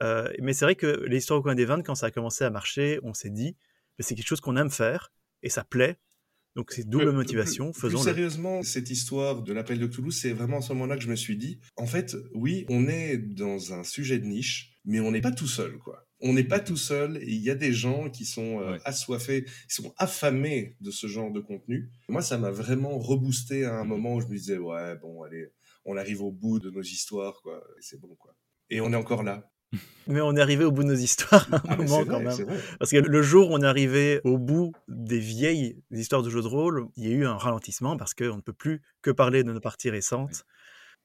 [0.04, 2.50] Euh, mais c'est vrai que l'histoire au coin des vins, quand ça a commencé à
[2.50, 3.56] marcher, on s'est dit,
[3.98, 5.12] mais c'est quelque chose qu'on aime faire
[5.44, 5.98] et ça plaît.
[6.56, 8.04] Donc c'est double motivation, plus- plus faisons-le.
[8.04, 11.16] sérieusement, cette histoire de l'appel de Cthulhu, c'est vraiment à ce moment-là que je me
[11.16, 15.22] suis dit, en fait, oui, on est dans un sujet de niche, mais on n'est
[15.22, 16.04] pas tout seul, quoi.
[16.20, 18.80] On n'est pas tout seul, et il y a des gens qui sont euh, Ouais.
[18.86, 21.92] assoiffés, qui sont affamés de ce genre de contenu.
[22.10, 25.50] Moi, ça m'a vraiment reboosté à un moment où je me disais, ouais, bon, allez,
[25.86, 28.36] on arrive au bout de nos histoires, quoi, et c'est bon, quoi.
[28.72, 29.48] Et on est encore là.
[30.08, 32.38] Mais on est arrivé au bout de nos histoires à un Ah, moment quand vrai,
[32.38, 32.60] même.
[32.80, 36.42] Parce que le jour où on est arrivé au bout des vieilles histoires de jeux
[36.42, 39.44] de rôle, il y a eu un ralentissement parce qu'on ne peut plus que parler
[39.44, 40.46] de nos parties récentes.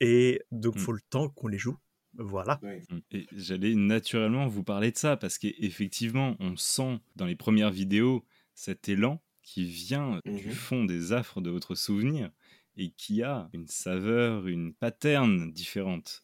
[0.00, 0.78] Et donc, Mm.
[0.78, 1.76] il faut le temps qu'on les joue.
[2.14, 2.60] Voilà.
[2.62, 2.98] Mm.
[3.10, 8.24] Et j'allais naturellement vous parler de ça parce qu'effectivement, on sent dans les premières vidéos
[8.54, 10.52] cet élan qui vient du Mhm.
[10.52, 12.30] fond des affres de votre souvenir
[12.76, 16.22] et qui a une saveur, une pattern différente.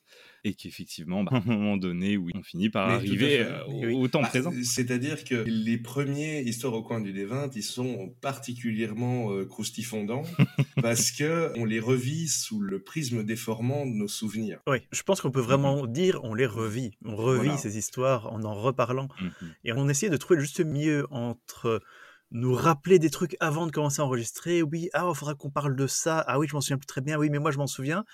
[0.48, 3.84] Et qu'effectivement, bah, à un moment donné, oui, on finit par Mais arriver euh, au,
[3.84, 3.94] Oui.
[3.94, 4.52] au temps Bah, présent.
[4.62, 10.22] C'est-à-dire que les premiers histoires au coin du D20, ils sont particulièrement euh, croustifondants
[10.82, 14.61] parce que on les revit sous le prisme déformant de nos souvenirs.
[14.66, 16.92] Oui, je pense qu'on peut vraiment dire on les revit.
[17.04, 17.58] On revit Voilà.
[17.58, 19.08] ces histoires en en reparlant.
[19.20, 19.30] Mhm.
[19.64, 21.82] Et on essaie de trouver le juste milieu entre
[22.30, 24.62] nous rappeler des trucs avant de commencer à enregistrer.
[24.62, 26.24] Oui, ah, il faudra qu'on parle de ça.
[26.26, 27.18] Ah oui, je m'en souviens plus très bien.
[27.18, 28.04] Oui, mais moi, je m'en souviens.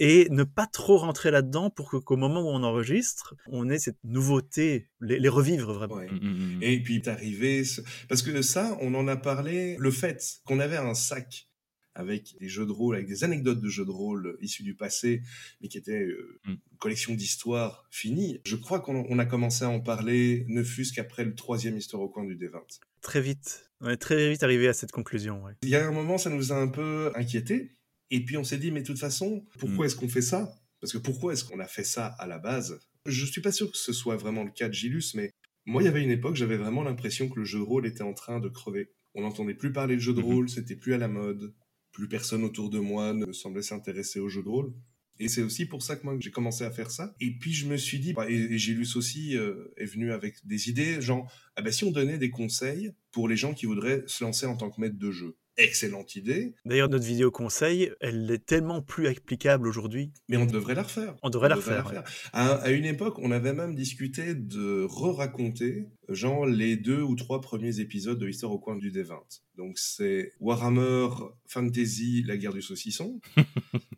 [0.00, 3.78] Et ne pas trop rentrer là-dedans pour que- qu'au moment où on enregistre, on ait
[3.78, 5.94] cette nouveauté, les, les revivre vraiment.
[5.94, 6.10] Ouais.
[6.10, 6.62] Mm, mm, mm.
[6.62, 9.76] Et puis est arrivé ce- parce que ça, on en a parlé.
[9.78, 11.48] Le fait qu'on avait un sac
[11.96, 15.22] avec des jeux de rôle, avec des anecdotes de jeux de rôle issus du passé,
[15.60, 16.50] mais qui étaient euh, Mm.
[16.72, 18.40] une collection d'histoires finie.
[18.44, 22.02] Je crois qu'on on a commencé à en parler, ne fût-ce qu'après le troisième histoire
[22.02, 22.80] au coin du D20.
[23.00, 23.70] Très vite.
[23.80, 25.44] On est très vite arrivé à cette conclusion.
[25.44, 25.52] ouais.
[25.62, 27.76] Il y a un moment, ça nous a un peu inquiétés.
[28.10, 29.86] Et puis on s'est dit, mais de toute façon, pourquoi Mm.
[29.86, 30.54] est-ce qu'on fait ça?
[30.80, 32.78] Parce que pourquoi est-ce qu'on a fait ça à la base?
[33.06, 35.30] Je suis pas sûr que ce soit vraiment le cas de Gilus, mais
[35.66, 38.02] moi, il y avait une époque, j'avais vraiment l'impression que le jeu de rôle était
[38.02, 38.90] en train de crever.
[39.14, 40.26] On n'entendait plus parler de jeu de Mhm.
[40.26, 41.54] rôle, c'était plus à la mode.
[41.92, 44.72] Plus personne autour de moi ne semblait s'intéresser au jeu de rôle.
[45.20, 47.14] Et c'est aussi pour ça que moi j'ai commencé à faire ça.
[47.20, 50.68] Et puis je me suis dit, et, et Gilus aussi euh, est venu avec des
[50.68, 54.24] idées, genre, ah ben si on donnait des conseils pour les gens qui voudraient se
[54.24, 55.36] lancer en tant que maître de jeu.
[55.56, 60.10] Excellente idée, D'ailleurs, notre vidéo conseil, elle est tellement plus applicable aujourd'hui.
[60.28, 61.14] mais on devrait la refaire.
[61.22, 61.86] On devrait la refaire.
[61.86, 61.98] ouais.
[62.32, 67.40] À, à une époque, on avait même discuté de re-raconter, genre, les deux ou trois
[67.40, 69.14] premiers épisodes de l'histoire au coin du D20.
[69.56, 71.06] Donc, c'est Warhammer
[71.46, 73.20] Fantasy, la guerre du saucisson.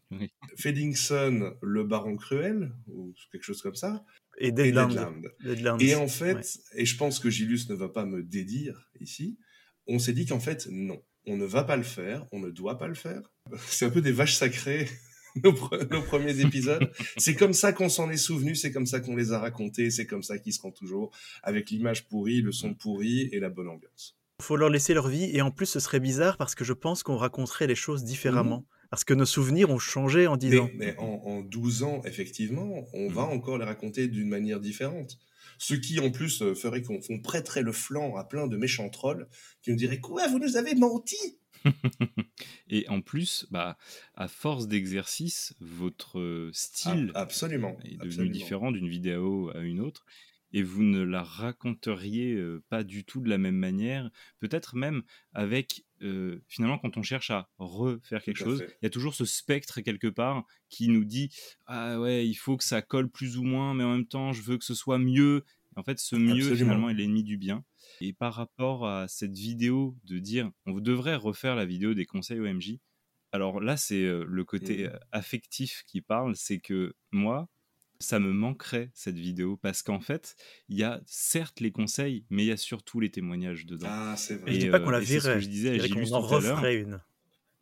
[0.57, 4.05] Feddingson, le baron cruel, ou quelque chose comme ça.
[4.39, 4.89] Et Et Deadland.
[4.91, 5.27] Deadland.
[5.45, 5.83] Deadland.
[5.83, 6.43] Et en fait, Ouais.
[6.83, 9.39] et je pense que Gilus ne va pas me dédire ici,
[9.87, 12.77] on s'est dit qu'en fait, non, on ne va pas le faire, on ne doit
[12.79, 13.23] pas le faire.
[13.69, 14.89] C'est un peu des vaches sacrées,
[15.45, 16.91] nos, pre- nos premiers épisodes.
[17.19, 20.07] c'est comme ça qu'on s'en est souvenu, c'est comme ça qu'on les a racontés, c'est
[20.07, 21.11] comme ça qu'ils seront toujours,
[21.43, 24.17] avec l'image pourrie, le son pourri et la bonne ambiance.
[24.43, 25.31] faut leur laisser leur vie.
[25.35, 28.65] Et en plus, ce serait bizarre parce que je pense qu'on raconterait les choses différemment.
[28.97, 30.71] Parce que nos souvenirs ont changé en 10 Mais, ans.
[30.75, 35.19] mais en, en 12 ans, effectivement, on va encore les raconter d'une manière différente.
[35.59, 38.89] Ce qui, en plus, euh, ferait qu'on on prêterait le flanc à plein de méchants
[38.89, 39.29] trolls
[39.61, 41.19] qui nous diraient Quoi, vous nous avez menti
[42.71, 43.77] Et en plus, bah,
[44.15, 47.77] à force d'exercice, votre euh, style Ah, Absolument.
[47.85, 48.33] est devenu absolument.
[48.33, 50.07] différent d'une vidéo à une autre.
[50.57, 55.03] Et vous ne la raconteriez pas du tout de la même manière, peut-être même
[55.35, 55.85] avec
[56.49, 60.07] finalement quand on cherche à refaire quelque chose, il y a toujours ce spectre quelque
[60.07, 61.29] part qui nous dit
[61.67, 64.41] ah ouais il faut que ça colle plus ou moins, mais en même temps je
[64.41, 65.45] veux que ce soit mieux.
[65.77, 67.63] En fait, ce mieux finalement est l'ennemi du bien.
[68.01, 72.41] Et par rapport à cette vidéo de dire on devrait refaire la vidéo des conseils
[72.41, 72.79] OMJ,
[73.31, 74.99] alors là c'est le côté mmh.
[75.13, 77.51] affectif qui parle, c'est que moi
[77.99, 80.37] ça me manquerait cette vidéo parce qu'en fait,
[80.69, 83.89] il y a certes les conseils, mais il y a surtout les témoignages dedans.
[83.89, 84.51] Ah, c'est vrai.
[84.51, 85.41] Et je dis pas qu'on la virait.
[85.41, 87.01] je disais, qu'on en referait une.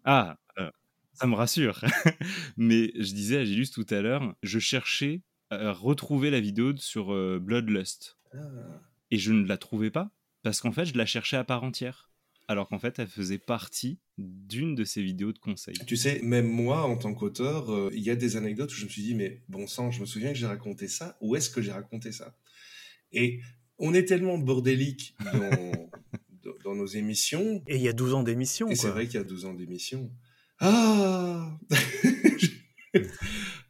[0.05, 0.70] Ah, euh,
[1.12, 1.81] ça me rassure.
[2.57, 7.12] mais je disais à Gilus tout à l'heure, je cherchais à retrouver la vidéo sur
[7.12, 8.18] euh, Bloodlust.
[8.33, 8.38] Ah.
[9.11, 10.11] Et je ne la trouvais pas
[10.42, 12.11] parce qu'en fait, je la cherchais à part entière
[12.48, 15.76] alors qu'en fait, elle faisait partie d'une de ces vidéos de conseils.
[15.87, 18.85] Tu sais, même moi, en tant qu'auteur, euh, il y a des anecdotes où je
[18.85, 21.50] me suis dit, mais bon sang, je me souviens que j'ai raconté ça, où est-ce
[21.50, 22.37] que j'ai raconté ça?
[23.12, 23.40] Et
[23.78, 25.16] on est tellement bordélique
[26.64, 27.62] dans, nos émissions.
[27.66, 28.68] Et il y a 12 ans d'émission.
[28.68, 30.11] Et c'est vrai qu'il y a 12 ans d'émission.
[30.61, 31.59] Ah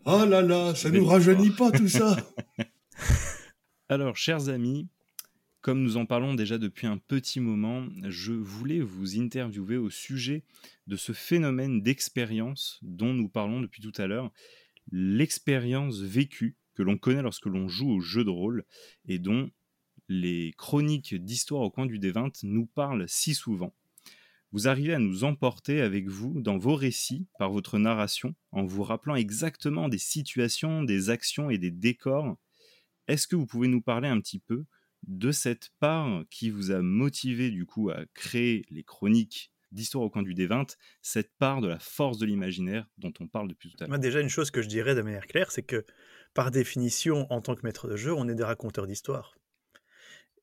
[0.06, 2.16] Oh là là, ça ne nous rajeunit pas tout ça
[3.88, 4.88] Alors, chers amis,
[5.64, 10.44] comme nous en parlons déjà depuis un petit moment, je voulais vous interviewer au sujet
[10.86, 14.30] de ce phénomène d'expérience dont nous parlons depuis tout à l'heure,
[14.92, 18.66] l'expérience vécue que l'on connaît lorsque l'on joue au jeu de rôle
[19.08, 19.50] et dont
[20.10, 23.74] les chroniques d'histoire au coin du D20 nous parlent si souvent.
[24.52, 28.82] Vous arrivez à nous emporter avec vous dans vos récits par votre narration en vous
[28.82, 32.36] rappelant exactement des situations, des actions et des décors.
[33.08, 34.66] Est-ce que vous pouvez nous parler un petit peu
[35.06, 40.10] de cette part qui vous a motivé du coup à créer les chroniques d'Histoire au
[40.10, 43.82] coin du D20, cette part de la force de l'imaginaire dont on parle depuis tout
[43.82, 43.98] à l'heure.
[43.98, 45.84] déjà, une chose que je dirais de manière claire, c'est que
[46.32, 49.34] par définition, en tant que maître de jeu, on est des raconteurs d'histoire.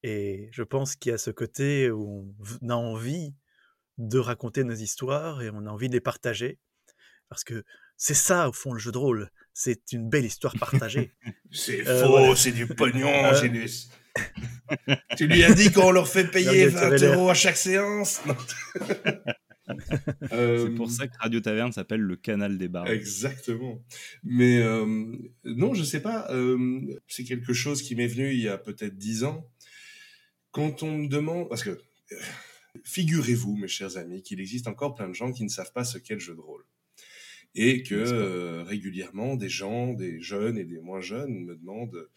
[0.03, 3.33] Et je pense qu'il y a ce côté où on a envie
[3.97, 6.59] de raconter nos histoires et on a envie de les partager.
[7.29, 7.63] Parce que
[7.97, 9.29] c'est ça, au fond, le jeu de rôle.
[9.53, 11.13] C'est une belle histoire partagée.
[11.51, 13.67] c'est euh, faux, c'est du pognon, euh,
[15.17, 18.21] tu lui as dit qu'on leur fait payer 20 euros à chaque séance
[20.31, 22.87] euh, C'est pour ça que Radio Taverne s'appelle le canal des bars.
[22.87, 23.83] Exactement.
[24.23, 26.29] Mais euh, non, je sais pas.
[26.31, 29.47] Euh, c'est quelque chose qui m'est venu il y a peut-être 10 ans.
[30.51, 31.47] Quand on me demande...
[31.47, 31.79] Parce que
[32.83, 35.97] figurez-vous, mes chers amis, qu'il existe encore plein de gens qui ne savent pas ce
[35.97, 36.63] qu'est le jeu de rôle.
[37.53, 42.07] Et que régulièrement, des gens, des jeunes et des moins jeunes me demandent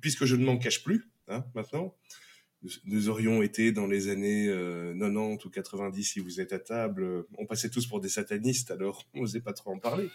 [0.00, 1.96] puisque je ne m'en cache plus, hein, maintenant,
[2.84, 7.24] nous, aurions été dans les années 90 euh, ou 90, si vous êtes à table,
[7.36, 10.08] on passait tous pour des satanistes, alors on n'osait pas trop en parler.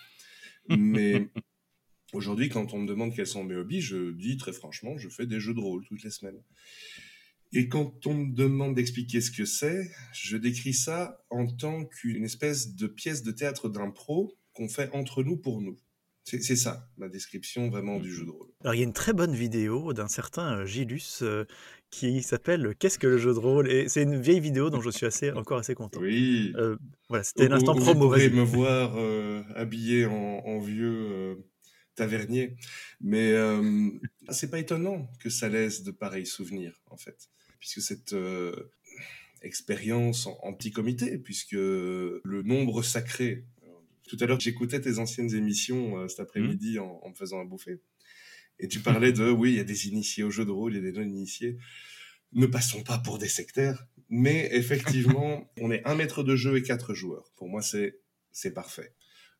[0.69, 1.29] Mais
[2.13, 5.25] aujourd'hui, quand on me demande quels sont mes hobbies, je dis très franchement, je fais
[5.25, 6.41] des jeux de rôle toutes les semaines.
[7.53, 12.25] Et quand on me demande d'expliquer ce que c'est, je décris ça en tant qu'une
[12.25, 15.77] espèce de pièce de théâtre d'impro qu'on fait entre nous pour nous.
[16.25, 18.47] C'est ça, ma description vraiment du jeu de rôle.
[18.61, 21.43] Alors, il y a une très bonne vidéo d'un certain euh, Gilus euh,
[21.89, 23.69] qui s'appelle Qu'est-ce que le jeu de rôle?
[23.69, 25.99] Et c'est une vieille vidéo dont je suis assez, encore assez content.
[25.99, 26.53] Oui.
[26.55, 26.77] Euh,
[27.09, 27.93] voilà, c'était l'instant promo.
[27.93, 28.95] Vous pourrez me voir
[29.55, 31.37] habillé en, vieux
[31.95, 32.55] tavernier.
[33.01, 33.33] Mais
[34.29, 37.29] c'est pas étonnant que ça laisse de pareils souvenirs, en fait.
[37.59, 38.15] Puisque cette
[39.41, 43.43] expérience en, petit comité, puisque le nombre sacré
[44.07, 46.81] tout à l'heure, j'écoutais tes anciennes émissions euh, cet après-midi mmh.
[46.81, 47.81] en, me faisant un bouffer.
[48.59, 50.83] Et tu parlais de, oui, il y a des initiés au jeu de rôle, il
[50.83, 51.57] y a des non-initiés.
[52.33, 53.85] Ne passons pas pour des sectaires.
[54.09, 57.31] Mais effectivement, on est un maître de jeu et quatre joueurs.
[57.35, 57.99] Pour moi, c'est,
[58.31, 58.93] c'est parfait.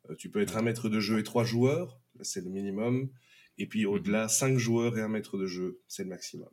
[0.09, 3.09] Euh, tu peux être un maître de jeu et trois joueurs, c'est le minimum.
[3.57, 4.29] Et puis au-delà, mmh.
[4.29, 6.49] cinq joueurs et un maître de jeu, c'est le maximum.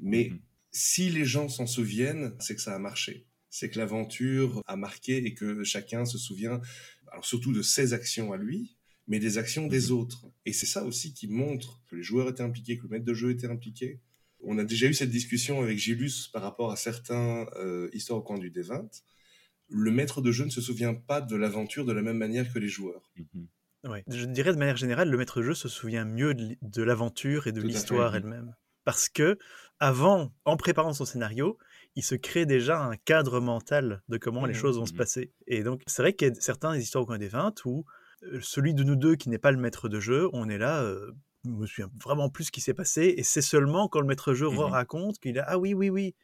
[0.00, 0.40] Mais mmh.
[0.72, 3.26] si les gens s'en souviennent, c'est que ça a marché.
[3.50, 6.60] C'est que l'aventure a marqué et que chacun se souvient
[7.12, 9.92] alors surtout de ses actions à lui, mais des actions des mhm.
[9.92, 10.26] autres.
[10.44, 13.14] Et c'est ça aussi qui montre que les joueurs étaient impliqués, que le maître de
[13.14, 14.00] jeu était impliqué.
[14.40, 18.22] On a déjà eu cette discussion avec Gilus par rapport à certains euh, histoires au
[18.22, 19.02] coin du D20.
[19.70, 22.58] Le maître de jeu ne se souvient pas de l'aventure de la même manière que
[22.58, 23.10] les joueurs.
[23.16, 23.48] Mhm.
[24.08, 27.52] Je dirais de manière générale, le maître de jeu se souvient mieux de l'aventure et
[27.52, 28.54] de l'histoire elle-même.
[28.84, 29.38] Parce que,
[29.78, 31.58] avant, en préparant son scénario,
[31.96, 34.96] il se crée déjà un cadre mental de comment les mmh, choses vont se mmh.
[34.96, 35.32] passer.
[35.46, 37.84] Et donc, c'est vrai qu'il y a certains histoires au coin des 20 où
[38.24, 40.82] euh, celui de nous deux qui n'est pas le maître de jeu, on est là,
[40.82, 41.10] euh,
[41.44, 44.30] je me souviens vraiment plus ce qui s'est passé, et c'est seulement quand le maître
[44.30, 46.14] de jeu mmh raconte qu'il a Ah oui, oui, oui.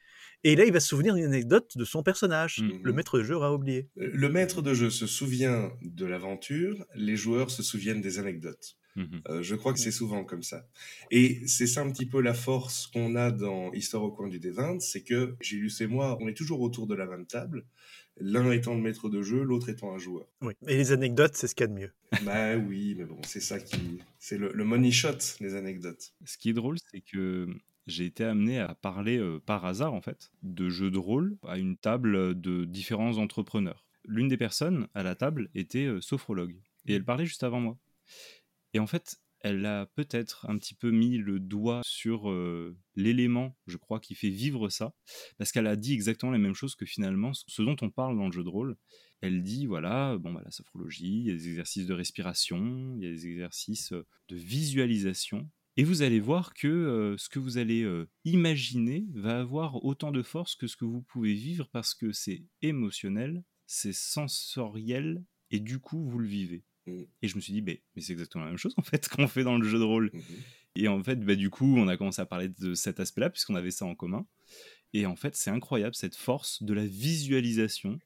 [0.43, 2.63] Et là, il va se souvenir d'une anecdote de son personnage.
[2.83, 3.89] Le maître de jeu aura oublié.
[3.97, 8.77] Le maître de jeu se souvient de l'aventure, les joueurs se souviennent des anecdotes.
[8.97, 9.23] Mhm.
[9.29, 10.69] Euh, je crois que c'est souvent comme ça.
[11.11, 14.39] Et c'est ça un petit peu la force qu'on a dans Histoire au coin du
[14.39, 17.65] D20, c'est que Gilles et moi, on est toujours autour de la même table,
[18.19, 20.27] l'un étant le maître de jeu, l'autre étant un joueur.
[20.43, 20.55] Oui.
[20.69, 21.93] Et les anecdotes, c'est ce qu'il y a de mieux.
[22.25, 23.99] bah oui, mais bon, c'est ça qui...
[24.19, 26.15] C'est le, le money shot, les anecdotes.
[26.25, 27.49] Ce qui est drôle, c'est que
[27.87, 31.59] j'ai été amené à parler euh, par hasard, en fait, de jeux de rôle à
[31.59, 33.85] une table de différents entrepreneurs.
[34.07, 37.79] L'une des personnes à la table était euh, sophrologue, et elle parlait juste avant moi.
[38.75, 43.57] Et en fait, elle a peut-être un petit peu mis le doigt sur euh, l'élément,
[43.67, 44.95] je crois, qui fait vivre ça,
[45.39, 48.27] parce qu'elle a dit exactement la même chose que finalement ce dont on parle dans
[48.27, 48.77] le jeu de rôle.
[49.21, 53.05] Elle dit voilà, bon, bah, la sophrologie, il y a des exercices de respiration, il
[53.05, 55.49] y a des exercices euh, de visualisation.
[55.77, 57.87] Et vous allez voir que euh, ce que vous allez
[58.25, 62.45] imaginer va avoir autant de force que ce que vous pouvez vivre parce que c'est
[62.63, 66.65] émotionnel, c'est sensoriel, et du coup, vous le vivez.
[66.87, 67.03] Mm.
[67.23, 69.29] Et je me suis dit, mais, mais c'est exactement la même chose en fait qu'on
[69.29, 70.11] fait dans le jeu de rôle.
[70.13, 70.23] Mhm.
[70.77, 73.55] Et en fait, bah, du coup, on a commencé à parler de cet aspect-là, puisqu'on
[73.55, 74.27] avait ça en commun.
[74.93, 77.99] Et en fait, c'est incroyable, cette force de la visualisation,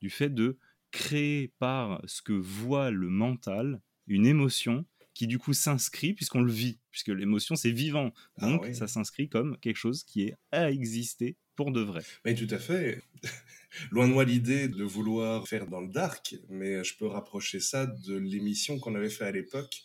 [0.00, 0.58] du fait de
[0.92, 6.52] créer par ce que voit le mental une émotion qui du coup s'inscrit, puisqu'on le
[6.52, 8.12] vit, puisque l'émotion c'est vivant.
[8.38, 8.74] Ah Donc oui.
[8.74, 12.02] ça s'inscrit comme quelque chose qui est à exister pour de vrai.
[12.24, 13.02] Mais tout à fait.
[13.90, 17.86] Loin de moi l'idée de vouloir faire dans le dark, mais je peux rapprocher ça
[17.86, 19.82] de l'émission qu'on avait fait à l'époque,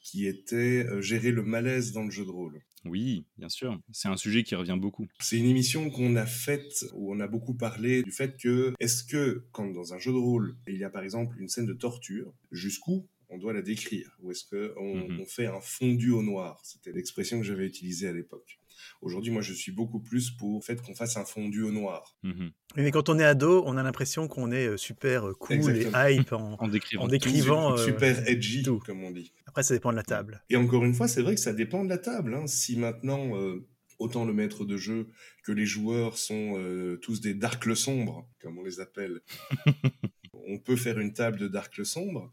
[0.00, 2.60] qui était euh, gérer le malaise dans le jeu de rôle.
[2.84, 3.80] Oui, bien sûr.
[3.92, 5.06] C'est un sujet qui revient beaucoup.
[5.20, 9.02] C'est une émission qu'on a faite où on a beaucoup parlé du fait que est-ce
[9.04, 11.72] que quand dans un jeu de rôle il y a par exemple une scène de
[11.72, 14.14] torture, jusqu'où on doit la décrire?
[14.20, 15.20] Ou est-ce qu'on Mhm.
[15.20, 16.60] on fait un fondu au noir?
[16.62, 18.58] C'était l'expression que j'avais utilisée à l'époque.
[19.02, 22.16] Aujourd'hui, moi, je suis beaucoup plus pour le fait qu'on fasse un fondu au noir.
[22.22, 22.50] Mhm.
[22.76, 26.06] Mais quand on est ado, on a l'impression qu'on est euh, super euh, cool Exactement.
[26.06, 26.32] et hype.
[26.32, 27.02] en- En décrivant.
[27.02, 27.10] En tout.
[27.12, 28.78] décrivant, euh, Super edgy, tout.
[28.80, 29.32] comme on dit.
[29.46, 30.42] Après, ça dépend de la table.
[30.50, 32.34] Et encore une fois, c'est vrai que ça dépend de la table.
[32.34, 32.46] hein.
[32.46, 33.66] Si maintenant, euh,
[33.98, 35.08] autant le maître de jeu
[35.44, 39.20] que les joueurs sont euh, tous des dark sombres, comme on les appelle,
[40.46, 42.32] on peut faire une table de dark sombre,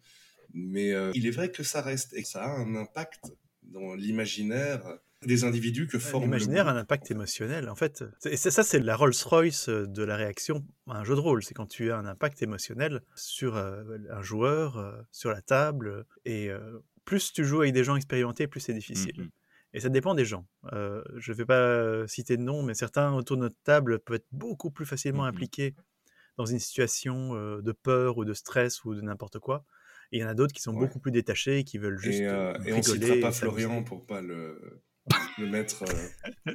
[0.53, 3.31] mais euh, il est vrai que ça reste et que ça a un impact
[3.63, 4.81] dans l'imaginaire
[5.25, 8.03] des individus que forme L'imaginaire a un impact émotionnel, en fait.
[8.25, 11.43] Et c'est- ça, c'est la Rolls-Royce de la réaction à un jeu de rôle.
[11.43, 16.05] C'est quand tu as un impact émotionnel sur euh, un joueur, euh, sur la table.
[16.25, 19.13] Et euh, plus tu joues avec des gens expérimentés, plus c'est difficile.
[19.17, 19.29] Mhm.
[19.73, 20.45] Et ça dépend des gens.
[20.73, 23.99] Euh, je ne vais pas euh, citer de nom, mais certains autour de notre table
[23.99, 25.29] peuvent être beaucoup plus facilement Mhm.
[25.29, 25.75] impliqués
[26.37, 29.65] dans une situation euh, de peur ou de stress ou de n'importe quoi.
[30.11, 30.79] Et il y en a d'autres qui sont Ouais.
[30.79, 32.81] beaucoup plus détachés et qui veulent juste Et, euh, euh, et on rigoler.
[33.05, 33.31] citera pas.
[33.31, 34.81] Florian pour pas le,
[35.37, 35.83] le mettre.
[36.47, 36.53] euh,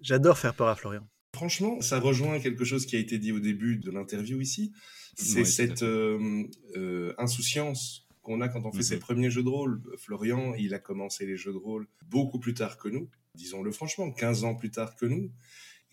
[0.00, 1.06] J'adore faire peur à Florian.
[1.34, 4.72] Franchement, ça rejoint quelque chose qui a été dit au début de l'interview ici.
[5.16, 6.44] C'est cette euh,
[6.76, 8.82] euh, insouciance qu'on a quand on fait Mhm.
[8.84, 9.82] ses premiers jeux de rôle.
[9.98, 14.10] Florian, il a commencé les jeux de rôle beaucoup plus tard que nous, disons-le franchement,
[14.12, 15.30] 15 ans plus tard que nous.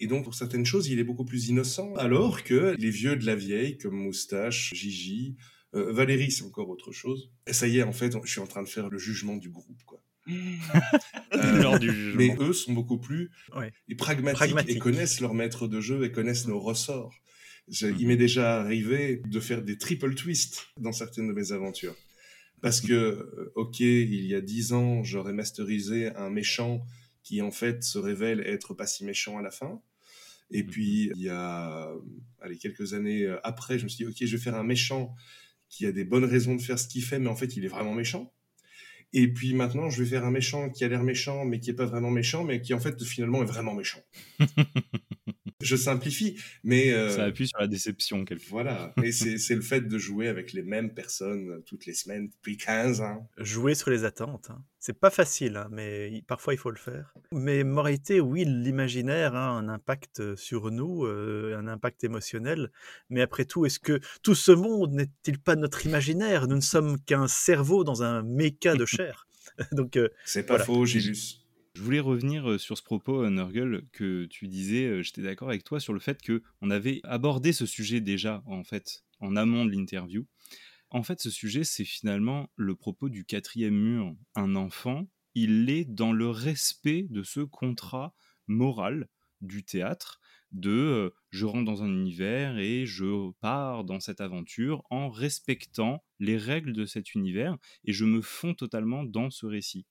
[0.02, 1.94] Et donc, pour certaines choses, il est beaucoup plus innocent.
[1.96, 5.36] Alors que les vieux de la vieille, comme Moustache, Gigi,
[5.76, 7.32] euh, Valérie, c'est encore autre chose.
[7.48, 9.50] Et ça y est, en fait, je suis en train de faire le jugement du
[9.50, 10.02] groupe, quoi.
[11.36, 12.18] Euh, Lors du jugement.
[12.18, 13.72] mais eux sont beaucoup plus Ouais.
[13.98, 17.14] pragmatiques, et connaissent leur maître de jeu et connaissent nos ressorts.
[17.70, 17.96] Je- Mhm.
[18.00, 21.96] Il m'est déjà arrivé de faire des triple twists dans certaines de mes aventures.
[22.62, 26.82] Parce que, euh, ok, il y a dix ans, j'aurais masterisé un méchant
[27.24, 29.82] qui en fait se révèle être pas si méchant à la fin.
[30.52, 30.70] Et Mhm.
[30.70, 32.00] puis, il y a euh,
[32.42, 35.14] allez, quelques années après, je me suis dit, ok, je vais faire un méchant
[35.70, 37.68] qui a des bonnes raisons de faire ce qu'il fait, mais en fait, il est
[37.70, 38.34] vraiment méchant.
[39.14, 41.74] Et puis maintenant, je vais faire un méchant qui a l'air méchant, mais qui est
[41.74, 44.00] pas vraiment méchant, mais qui en fait finalement est vraiment méchant.
[45.62, 48.94] je simplifie, mais euh, Ça appuie sur la déception quelque voilà.
[49.04, 52.56] Et c'est le fait de jouer avec les mêmes personnes euh, toutes les semaines depuis
[52.58, 53.30] 15 ans.
[53.38, 54.50] jouer sur les attentes.
[54.52, 54.64] hein.
[54.80, 57.14] C'est pas facile, hein, mais parfois il faut le faire.
[57.34, 62.72] Mais moralité, oui, l'imaginaire a un impact euh, sur nous, euh, un impact émotionnel.
[63.10, 66.48] Mais après tout, est-ce que tout ce monde n'est-il pas notre imaginaire?
[66.48, 69.28] Nous ne sommes qu'un cerveau dans un méca de chair.
[69.74, 70.64] Donc, euh, C'est pas Voilà.
[70.64, 71.42] faux, Gilus.
[71.76, 75.50] Je voulais revenir euh, sur ce propos, euh, Nurgle, que tu disais, euh, j'étais d'accord
[75.50, 79.36] avec toi sur le fait que on avait abordé ce sujet déjà, en fait, en
[79.36, 80.26] amont de l'interview.
[80.90, 84.16] En fait, ce sujet, c'est finalement le propos du quatrième mur.
[84.36, 88.16] Un enfant, il est dans le respect de ce contrat
[88.48, 89.08] moral
[89.42, 90.20] du théâtre,
[90.52, 96.38] de je rentre dans un univers et je pars dans cette aventure en respectant les
[96.38, 97.56] règles de cet univers
[97.86, 99.86] et je me fonds totalement dans ce récit.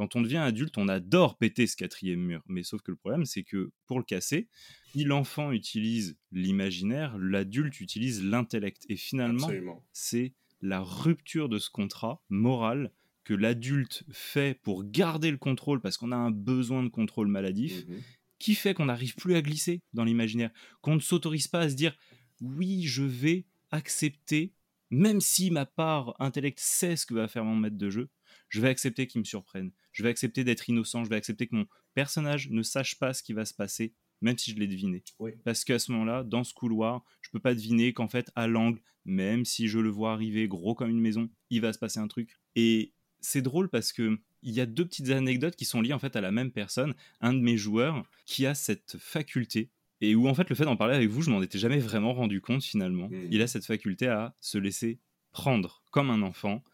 [0.00, 2.42] Quand on devient adulte, on adore péter ce quatrième mur.
[2.46, 4.48] Mais sauf que le problème, c'est que pour le casser,
[4.92, 8.86] si l'enfant utilise l'imaginaire, l'adulte utilise l'intellect.
[8.88, 9.46] Et finalement,
[9.92, 10.32] c'est
[10.62, 12.92] la rupture de ce contrat moral
[13.24, 17.86] que l'adulte fait pour garder le contrôle parce qu'on a un besoin de contrôle maladif,
[17.86, 18.00] Mhm.
[18.38, 21.74] qui fait qu'on n'arrive plus à glisser dans l'imaginaire, qu'on ne s'autorise pas à se
[21.74, 21.94] dire
[22.40, 24.54] oui, je vais accepter,
[24.88, 28.08] même si ma part intellect sait ce que va faire mon maître de jeu,
[28.48, 31.56] je vais accepter qu'il me surprenne, je vais accepter d'être innocent, je vais accepter que
[31.56, 35.02] mon personnage ne sache pas ce qui va se passer, même si je l'ai deviné.
[35.18, 35.32] Oui.
[35.44, 38.80] Parce qu'à ce moment-là, dans ce couloir, je peux pas deviner qu'en fait, à l'angle,
[39.04, 42.08] même si je le vois arriver gros comme une maison, il va se passer un
[42.08, 42.38] truc.
[42.54, 45.98] Et c'est drôle parce que il y a deux petites anecdotes qui sont liées en
[45.98, 49.70] fait à la même personne, un de mes joueurs qui a cette faculté
[50.00, 52.14] et où en fait le fait d'en parler avec vous, je m'en étais jamais vraiment
[52.14, 53.10] rendu compte finalement.
[53.30, 54.98] Il a cette faculté à se laisser
[55.32, 56.64] prendre comme un enfant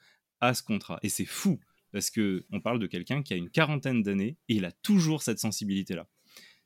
[0.41, 1.59] à ce contrat et c'est fou
[1.93, 5.23] parce que on parle de quelqu'un qui a une quarantaine d'années et il a toujours
[5.23, 6.07] cette sensibilité là.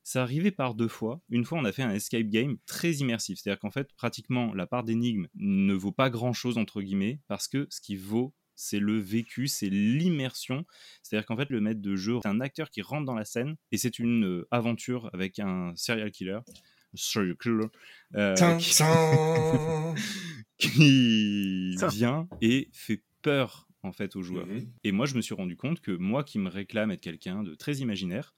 [0.03, 1.21] Ça arrivait par deux fois.
[1.29, 3.39] Une fois, on a fait un escape game très immersif.
[3.39, 7.67] C'est-à-dire qu'en fait, pratiquement, la part d'énigmes ne vaut pas grand-chose, entre guillemets, parce que
[7.69, 10.65] ce qui vaut, c'est le vécu, c'est l'immersion.
[11.03, 13.57] C'est-à-dire qu'en fait, le maître de jeu est un acteur qui rentre dans la scène
[13.73, 16.41] et c'est une euh, aventure avec un serial killer.
[16.95, 17.67] Serial killer.
[18.17, 18.35] euh,
[20.59, 24.47] qui- vient et fait peur en fait aux joueurs.
[24.47, 24.71] Mhm.
[24.85, 27.55] Et moi, je me suis rendu compte que moi qui me réclame être quelqu'un de
[27.55, 28.35] très imaginaire,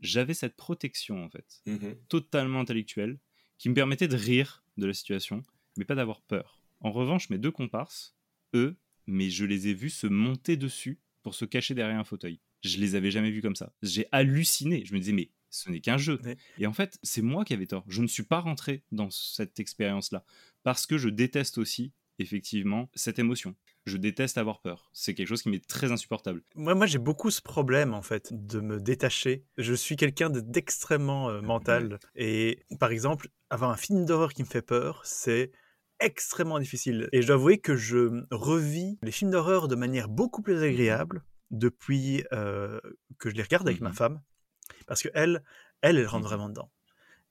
[0.00, 1.96] j'avais cette protection en fait, Mhm.
[2.08, 3.18] totalement intellectuelle,
[3.58, 5.42] qui me permettait de rire de la situation,
[5.76, 6.60] mais pas d'avoir peur.
[6.80, 8.14] En revanche, mes deux comparses,
[8.54, 12.38] eux, mais je les ai vus se monter dessus pour se cacher derrière un fauteuil.
[12.62, 13.72] Je les avais jamais vus comme ça.
[13.82, 14.84] J'ai halluciné.
[14.84, 16.20] Je me disais, mais ce n'est qu'un jeu.
[16.24, 16.36] Ouais.
[16.58, 17.84] Et en fait, c'est moi qui avais tort.
[17.88, 20.24] Je ne suis pas rentré dans cette expérience-là
[20.62, 23.54] parce que je déteste aussi, effectivement, cette émotion.
[23.86, 24.90] Je déteste avoir peur.
[24.92, 26.42] C'est quelque chose qui m'est très insupportable.
[26.56, 29.44] Moi, moi j'ai beaucoup ce problème, en fait, de me détacher.
[29.58, 31.98] Je suis quelqu'un de- d'extrêmement euh, mental.
[32.16, 35.52] Et par exemple, avoir un film d'horreur qui me fait peur, c'est
[36.00, 37.08] extrêmement difficile.
[37.12, 41.22] Et je dois avouer que je revis les films d'horreur de manière beaucoup plus agréable
[41.52, 42.80] depuis euh,
[43.18, 43.94] que je les regarde avec ma Mhm.
[43.94, 44.22] femme.
[44.88, 45.44] Parce que elle,
[45.80, 46.28] elle, elle rentre Mhm.
[46.28, 46.72] vraiment dedans.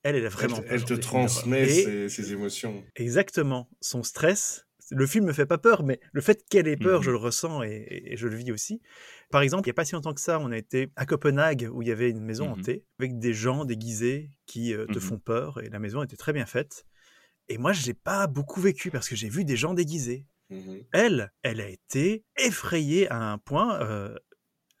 [0.02, 2.82] Elle, elle est vraiment Elle, te transmet Et- ses, ses émotions.
[2.94, 3.68] Exactement.
[3.80, 7.04] Son stress, le film me fait pas peur, mais le fait qu'elle ait peur, Mhm.
[7.06, 8.80] je le ressens et, et- et je le vis aussi.
[9.30, 11.68] Par exemple, il n'y a pas si longtemps que ça, on a été à Copenhague
[11.72, 12.52] où il y avait une maison Mhm.
[12.52, 15.00] hantée avec des gens déguisés qui euh, te Mhm.
[15.00, 16.84] font peur et la maison était très bien faite.
[17.48, 20.26] Et moi, je l'ai pas beaucoup vécu parce que j'ai vu des gens déguisés.
[20.92, 24.14] Elle, elle a été effrayée à un point euh,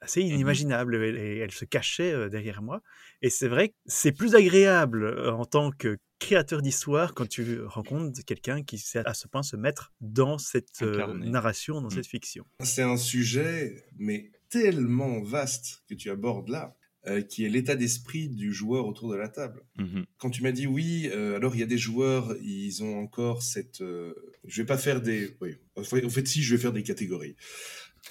[0.00, 2.82] assez inimaginable et, et elle se cachait euh, derrière moi.
[3.22, 8.24] Et c'est vrai que c'est plus agréable en tant que créateur d'histoire quand tu rencontres
[8.24, 11.90] quelqu'un qui sait à ce point se mettre dans cette euh, narration, dans Mm.
[11.90, 12.44] cette fiction.
[12.62, 18.28] C'est un sujet, mais tellement vaste que tu abordes là, euh, qui est l'état d'esprit
[18.28, 19.62] du joueur autour de la table.
[19.76, 20.06] Mhm.
[20.18, 23.42] Quand tu m'as dit oui, euh, alors il y a des joueurs, ils ont encore
[23.42, 23.80] cette.
[23.80, 24.14] euh,
[24.44, 25.36] je vais pas faire des.
[25.40, 27.36] Oui, en fait, en fait, si, je vais faire des catégories.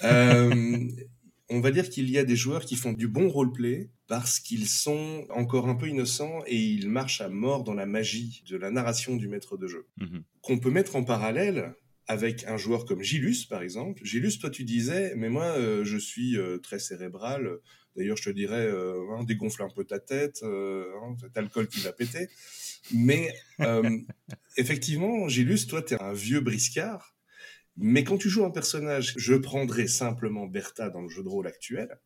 [1.48, 4.66] On va dire qu'il y a des joueurs qui font du bon roleplay parce qu'ils
[4.66, 8.70] sont encore un peu innocents et ils marchent à mort dans la magie de la
[8.70, 9.86] narration du maître de jeu.
[9.98, 10.24] Mhm.
[10.42, 11.74] Qu'on peut mettre en parallèle
[12.08, 14.04] avec un joueur comme Gilus, par exemple.
[14.04, 17.58] Gilus, toi, tu disais, mais moi, euh, je suis euh, très cérébral.
[17.96, 21.80] D'ailleurs, je te dirais, euh, hein, dégonfle un peu ta tête, hein, cet alcool qui
[21.80, 22.28] va péter.
[22.92, 23.34] Mais
[24.56, 27.15] effectivement, Gilus, toi, tu es un vieux briscard.
[27.76, 31.46] Mais quand tu joues un personnage, je prendrais simplement Bertha dans le jeu de rôle
[31.46, 32.00] actuel,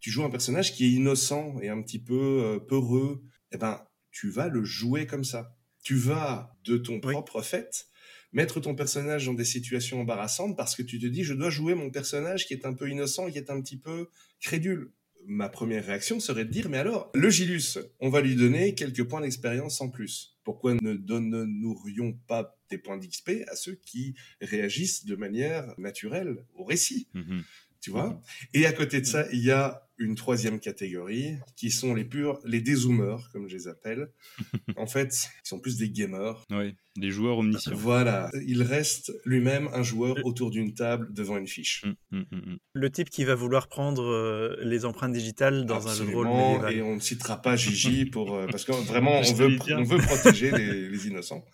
[0.00, 3.22] tu joues un personnage qui est innocent et un petit peu euh, peureux,
[3.52, 5.56] eh ben, tu vas le jouer comme ça.
[5.82, 7.12] Tu vas, de ton Oui.
[7.12, 7.86] propre fait,
[8.32, 11.74] mettre ton personnage dans des situations embarrassantes parce que tu te dis, je dois jouer
[11.74, 14.08] mon personnage qui est un peu innocent, qui est un petit peu
[14.40, 14.92] crédule.
[15.26, 19.04] Ma première réaction serait de dire, mais alors, le Gilus, on va lui donner quelques
[19.04, 20.36] points d'expérience en plus.
[20.44, 26.64] Pourquoi ne donnerions pas des points d'XP à ceux qui réagissent de manière naturelle au
[26.64, 27.08] récit?
[27.14, 27.42] Mhm.
[27.80, 28.20] tu vois?
[28.54, 32.40] Et à côté de ça, il y a une troisième catégorie qui sont les purs,
[32.44, 34.10] les dézoomers, comme je les appelle.
[34.76, 36.44] en fait, ils sont plus des gamers.
[36.50, 37.74] Ouais, des joueurs omniscients.
[37.74, 38.30] Voilà.
[38.46, 41.84] Il reste lui-même un joueur autour d'une table devant une fiche.
[42.10, 42.56] Mm, mm, mm.
[42.74, 46.72] Le type qui va vouloir prendre euh, les empreintes digitales dans un jeu de rôle.
[46.72, 49.98] Et on ne citera pas Gigi pour, euh, parce que vraiment, on veut, on veut
[49.98, 51.44] protéger les, les innocents.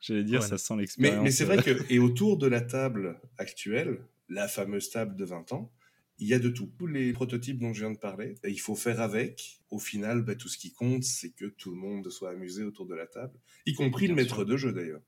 [0.00, 0.56] J'allais dire, Voilà.
[0.56, 1.24] ça sent Mais, l'expérience.
[1.24, 3.98] mais c'est vrai euh, que, et autour de la table actuelle,
[4.28, 5.72] la fameuse table de 20 ans,
[6.18, 6.70] il y a de tout.
[6.78, 9.60] Tous les prototypes dont je viens de parler, et il faut faire avec.
[9.70, 12.86] Au final, bah, tout ce qui compte, c'est que tout le monde soit amusé autour
[12.86, 14.46] de la table, y compris le maître sûr.
[14.46, 15.02] de jeu d'ailleurs.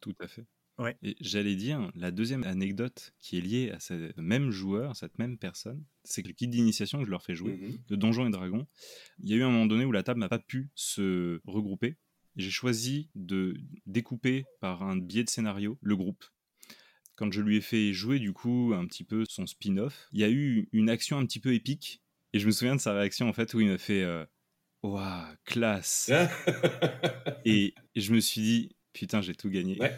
[0.00, 0.44] Tout à fait.
[0.78, 0.96] Ouais.
[1.04, 5.38] Et j'allais dire, la deuxième anecdote qui est liée à ce même joueur, cette même
[5.38, 7.78] personne, c'est que le kit d'initiation que je leur fais jouer, Mhm.
[7.88, 8.66] de Donjons et Dragons,
[9.22, 11.98] il y a eu un moment donné où la table n'a pas pu se regrouper.
[12.34, 13.54] J'ai choisi de
[13.86, 16.24] découper par un biais de scénario le groupe.
[17.16, 20.24] Quand je lui ai fait jouer du coup un petit peu son spin-off, il y
[20.24, 22.02] a eu une action un petit peu épique.
[22.32, 24.24] Et je me souviens de sa réaction en fait où il m'a fait euh,
[24.82, 26.10] Waouh, classe
[27.44, 29.78] Et je me suis dit Putain, j'ai tout gagné.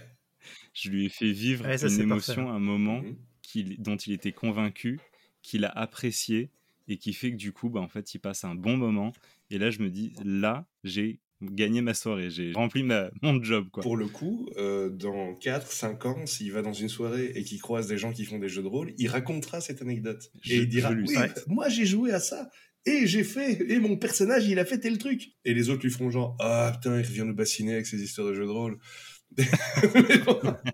[0.75, 3.77] Je lui ai fait vivre une émotion, un moment mmh.
[3.79, 5.01] dont il était convaincu,
[5.41, 6.51] qu'il a apprécié
[6.87, 9.13] et qui fait que du coup, bah, en fait, il passe un bon moment.
[9.51, 11.21] Et là, je me dis, là, j'ai
[11.51, 13.67] gagné ma soirée, j'ai rempli ma, mon job.
[13.73, 13.83] Quoi.
[13.83, 17.87] Pour le coup, euh, dans 4-5 ans, s'il va dans une soirée et qu'il croise
[17.87, 20.31] des gens qui font des jeux de rôle, il racontera cette anecdote.
[20.49, 21.17] et il dira, oui,
[21.47, 22.51] moi j'ai joué à ça.
[22.87, 25.31] Et j'ai fait, et mon personnage, il a fait tel truc.
[25.47, 28.29] Et les autres lui feront genre, ah putain, il revient nous bassiner avec ses histoires
[28.29, 28.79] de jeux de rôle.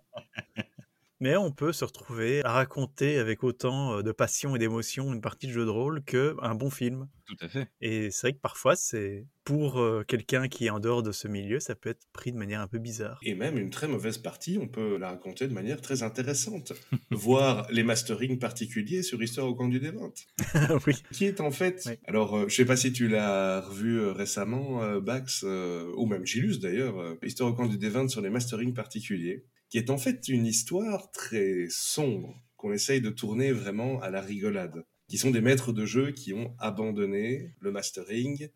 [1.20, 5.20] mais on peut se retrouver à raconter avec autant euh, de passion et d'émotion une
[5.20, 7.08] partie de jeu de rôle qu'un bon film.
[7.26, 7.68] Tout à fait.
[7.80, 11.28] Et c'est vrai que parfois, c'est pour euh, quelqu'un qui est en dehors de ce
[11.28, 13.20] milieu, ça peut être pris de manière un peu bizarre.
[13.22, 16.72] Et même une très mauvaise partie, on peut la raconter de manière très intéressante.
[17.10, 20.12] Voir les masterings particuliers sur Histoire au camp du Dévent.
[20.86, 20.94] oui.
[21.12, 22.00] Qui est en fait...
[22.06, 26.58] Alors, je euh, je sais pas si tu l'as revu récemment, Bax, ou même Gilus
[26.58, 30.46] d'ailleurs, Histoire au camp du Dévent sur les masterings particuliers qui est en fait une
[30.46, 35.72] histoire très sombre qu'on essaye de tourner vraiment à la rigolade, qui sont des maîtres
[35.72, 38.50] de jeu qui ont abandonné le mastering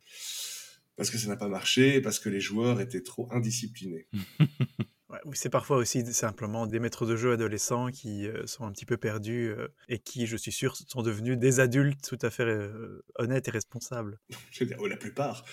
[0.96, 4.06] parce que ça n'a pas marché, parce que les joueurs étaient trop indisciplinés.
[5.32, 8.96] c'est parfois aussi simplement des maîtres de jeu adolescents qui euh, sont un petit peu
[8.96, 13.04] perdus euh, et qui, je suis sûr, sont devenus des adultes tout à fait euh,
[13.16, 14.18] honnêtes et responsables.
[14.50, 15.44] Je veux dire, la plupart.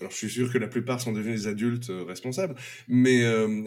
[0.00, 2.54] Alors, je suis sûr que la plupart sont devenus des adultes responsables,
[2.88, 3.22] mais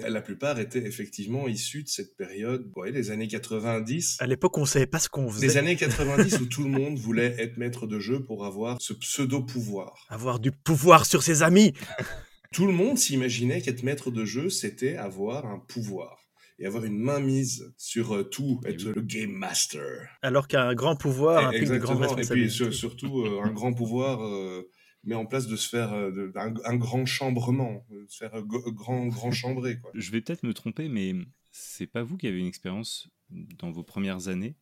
[0.08, 4.18] la plupart étaient effectivement issus de cette période, vous voyez, les années 90.
[4.20, 5.48] À l'époque, on ne savait pas ce qu'on faisait.
[5.48, 8.94] Les années 90 où tout le monde voulait être maître de jeu pour avoir ce
[8.94, 10.06] pseudo-pouvoir.
[10.10, 11.74] Avoir du pouvoir sur ses amis
[12.52, 16.18] tout le monde s'imaginait qu'être maître de jeu, c'était avoir un pouvoir
[16.60, 20.08] et avoir une main mise sur euh, tout, être le game master.
[20.22, 22.64] Alors qu'un grand pouvoir implique de grandes responsabilités.
[22.64, 24.70] Et puis surtout, euh, un grand pouvoir euh,
[25.04, 29.80] met en place de se faire un, grand chambrement, de se faire grand, grand chambré.
[29.80, 29.92] Quoi.
[29.96, 31.16] Je vais peut-être me tromper, mais
[31.52, 34.56] c'est pas vous qui avez une expérience dans vos premières années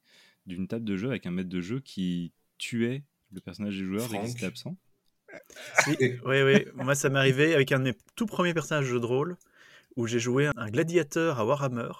[0.46, 4.08] d'une table de jeu avec un maître de jeu qui tuait le personnage des joueurs
[4.10, 4.78] dès qu'il était absent?
[5.88, 9.38] Oui, oui, Moi, ça m'est arrivé avec un de mes tout premiers personnages de rôle
[9.96, 11.92] où j'ai joué un gladiateur à Warhammer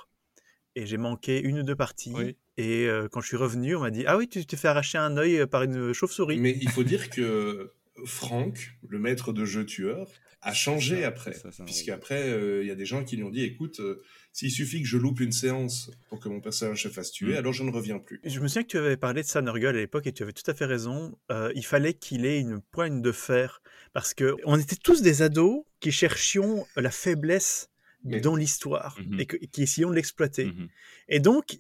[0.76, 2.14] et j'ai manqué une ou deux parties.
[2.58, 4.98] Et euh, quand je suis revenu, on m'a dit Ah oui, tu t'es fait arracher
[4.98, 6.40] un œil par une chauve-souris.
[6.40, 7.72] Mais il faut dire que
[8.06, 10.08] Franck, le maître de jeu tueur,
[10.42, 11.36] a changé après.
[11.66, 14.02] Puisqu'après, euh, il y a des gens qui lui ont dit Écoute, euh,
[14.40, 17.38] s'il suffit que je loupe une séance pour que mon personnage se fasse tuer, mm.
[17.40, 18.22] alors je ne reviens plus.
[18.24, 20.32] Je me souviens que tu avais parlé de ça, Nurgle, à l'époque, et tu avais
[20.32, 21.18] tout à fait raison.
[21.30, 23.62] Euh, il fallait qu'il ait une poigne de fer,
[23.92, 27.70] parce que on était tous des ados qui cherchions la faiblesse
[28.06, 29.40] dans l'histoire, mm-hmm.
[29.42, 30.46] et qui essayions de l'exploiter.
[30.46, 30.68] Mm-hmm.
[31.10, 31.58] Et donc,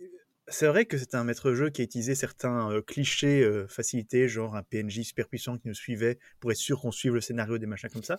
[0.48, 4.56] c'est vrai que c'est un maître-jeu qui a utilisé certains euh, clichés euh, facilités, genre
[4.56, 7.68] un PNJ super puissant qui nous suivait pour être sûr qu'on suive le scénario, des
[7.68, 8.18] machins comme ça.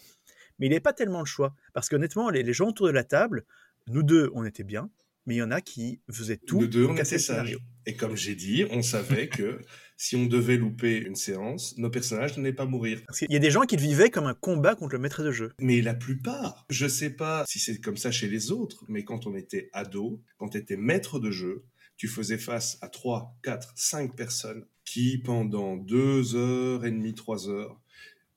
[0.59, 1.55] Mais il n'est pas tellement le choix.
[1.73, 3.47] Parce qu'honnêtement, les, les gens autour de la table
[3.89, 4.91] nous deux, on était bien,
[5.27, 6.61] mais il y en a qui faisaient tout.
[6.61, 7.57] Nous deux, on était sages.
[7.87, 9.61] Et comme j'ai dit, on savait que
[9.97, 13.03] si on devait louper une séance, nos personnages n'allaient pas mourir.
[13.07, 15.23] Parce qu'il y a des gens qui le vivaient comme un combat contre le maître
[15.23, 15.53] de jeu.
[15.59, 19.27] Mais la plupart, je sais pas si c'est comme ça chez les autres, mais quand
[19.27, 21.65] on était ado, quand tu étais maître de jeu,
[21.97, 27.49] tu faisais face à 3, 4, 5 personnes qui, pendant 2 heures et demie, 3
[27.51, 27.79] heures,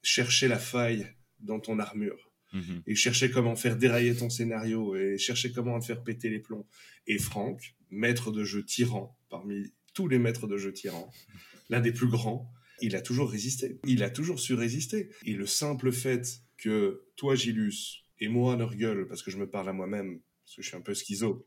[0.01, 1.07] cherchaient la faille
[1.39, 2.83] dans ton armure Mhm.
[2.85, 6.65] et chercher comment faire dérailler ton scénario et chercher comment te faire péter les plombs.
[7.07, 11.11] Et Franck, maître de jeu tyran, parmi tous les maîtres de jeu tyrans,
[11.69, 12.51] l'un des plus grands,
[12.81, 13.79] il a toujours résisté.
[13.85, 15.09] Il a toujours su résister.
[15.25, 19.69] Et le simple fait que toi, Gilus, et moi, Nurgle, parce que je me parle
[19.69, 21.45] à moi-même, parce que je suis un peu schizo,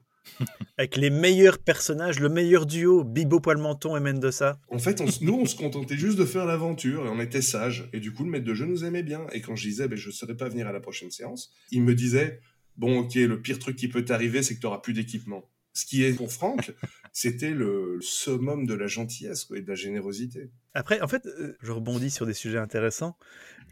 [0.79, 4.61] Avec les meilleurs personnages, le meilleur duo, Bibo Poilmenton et Mendoza.
[4.69, 7.89] En fait, nous, on se contentait juste de faire l'aventure et on était sages.
[7.93, 9.27] Et du coup, le maître de jeu nous aimait bien.
[9.33, 11.83] Et quand je disais, ben, je ne saurais pas venir à la prochaine séance, il
[11.83, 12.41] me disait,
[12.77, 15.49] bon, ok, le pire truc qui peut t'arriver, c'est que tu n'auras plus d'équipement.
[15.73, 16.73] Ce qui est pour Franck,
[17.13, 20.51] c'était le summum de la gentillesse et de la générosité.
[20.75, 23.17] Après, en fait, euh, je rebondis sur des sujets intéressants.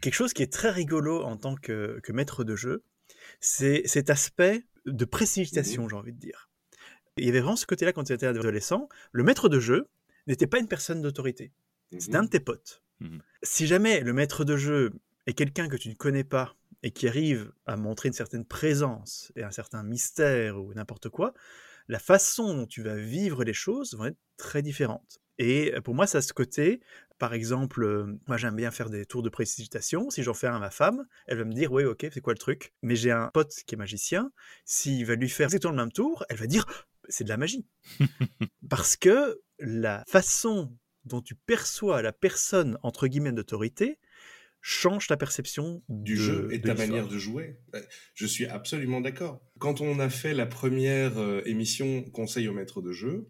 [0.01, 2.83] Quelque chose qui est très rigolo en tant que, que maître de jeu,
[3.39, 6.49] c'est cet aspect de précipitation, mmh j'ai envie de dire.
[7.17, 8.89] Il y avait vraiment ce côté-là quand tu étais adolescent.
[9.11, 9.87] Le maître de jeu
[10.27, 11.51] n'était pas une personne d'autorité.
[11.91, 12.83] Mmh C'était un de tes potes.
[12.99, 14.93] Mmh si jamais le maître de jeu
[15.27, 19.31] est quelqu'un que tu ne connais pas et qui arrive à montrer une certaine présence
[19.35, 21.33] et un certain mystère ou n'importe quoi,
[21.87, 25.19] la façon dont tu vas vivre les choses va être très différente.
[25.37, 26.79] Et pour moi, ça a ce côté,
[27.17, 30.09] par exemple, euh, moi j'aime bien faire des tours de précipitation.
[30.09, 32.33] Si j'en fais un à ma femme, elle va me dire, oui, ok, c'est quoi
[32.33, 32.73] le truc?
[32.81, 34.31] Mais j'ai un pote qui est magicien.
[34.65, 36.65] S'il va lui faire exactement le même tour, elle va dire,
[37.07, 37.65] c'est de la magie.
[38.69, 43.99] Parce que la façon dont tu perçois la personne, entre guillemets, d'autorité,
[44.61, 47.59] change ta perception du jeu et ta manière de jouer.
[48.15, 49.39] Je suis absolument d'accord.
[49.59, 53.29] Quand on a fait la première euh, émission Conseil au maître de jeu,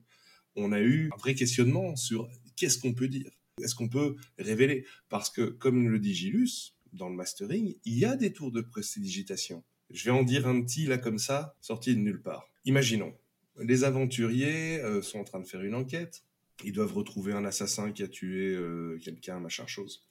[0.55, 3.29] on a eu un vrai questionnement sur qu'est-ce qu'on peut dire
[3.61, 4.85] Est-ce qu'on peut révéler?
[5.07, 8.61] Parce que, comme le dit Gilus, dans le mastering, il y a des tours de
[8.61, 9.63] prestidigitation.
[9.89, 12.49] Je vais en dire un petit là comme ça, sorti de nulle part.
[12.65, 13.15] Imaginons,
[13.57, 16.23] les aventuriers euh, sont en train de faire une enquête,
[16.63, 20.05] ils doivent retrouver un assassin qui a tué euh, quelqu'un, machin chose.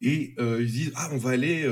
[0.00, 1.68] Et euh, ils disent ah on va aller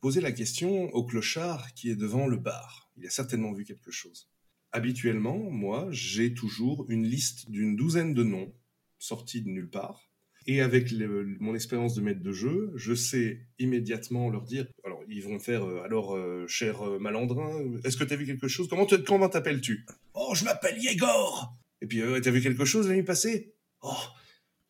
[0.00, 2.90] poser la question au clochard qui est devant le bar.
[2.96, 4.28] Il a certainement vu quelque chose.
[4.72, 8.52] Habituellement, moi, j'ai toujours une liste d'une douzaine de noms
[9.00, 10.10] sortis de nulle part
[10.46, 10.92] et avec
[11.40, 14.66] mon expérience de maître de jeu, je sais immédiatement leur dire.
[14.84, 18.26] Alors, ils vont faire euh, alors, euh, cher euh, malandrin, est-ce que tu as vu
[18.26, 18.68] quelque chose?
[18.68, 19.84] Comment t'appelles-tu?
[20.14, 23.54] Oh, je m'appelle Yegor Et puis, t'as vu quelque chose la nuit passée?
[23.82, 23.92] Oh,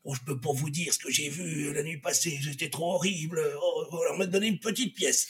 [0.05, 2.95] oh, je peux pas vous dire ce que j'ai vu la nuit passée, c'était trop
[2.95, 3.41] horrible.
[3.62, 5.28] Oh, alors, m'a donné une petite pièce.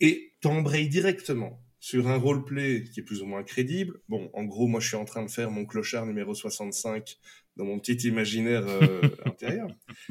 [0.00, 4.00] Et t'embrayes directement sur un roleplay qui est plus ou moins crédible.
[4.08, 7.18] Bon, en gros, moi, je suis en train de faire mon clochard numéro 65
[7.56, 9.68] dans mon petit imaginaire euh, intérieur.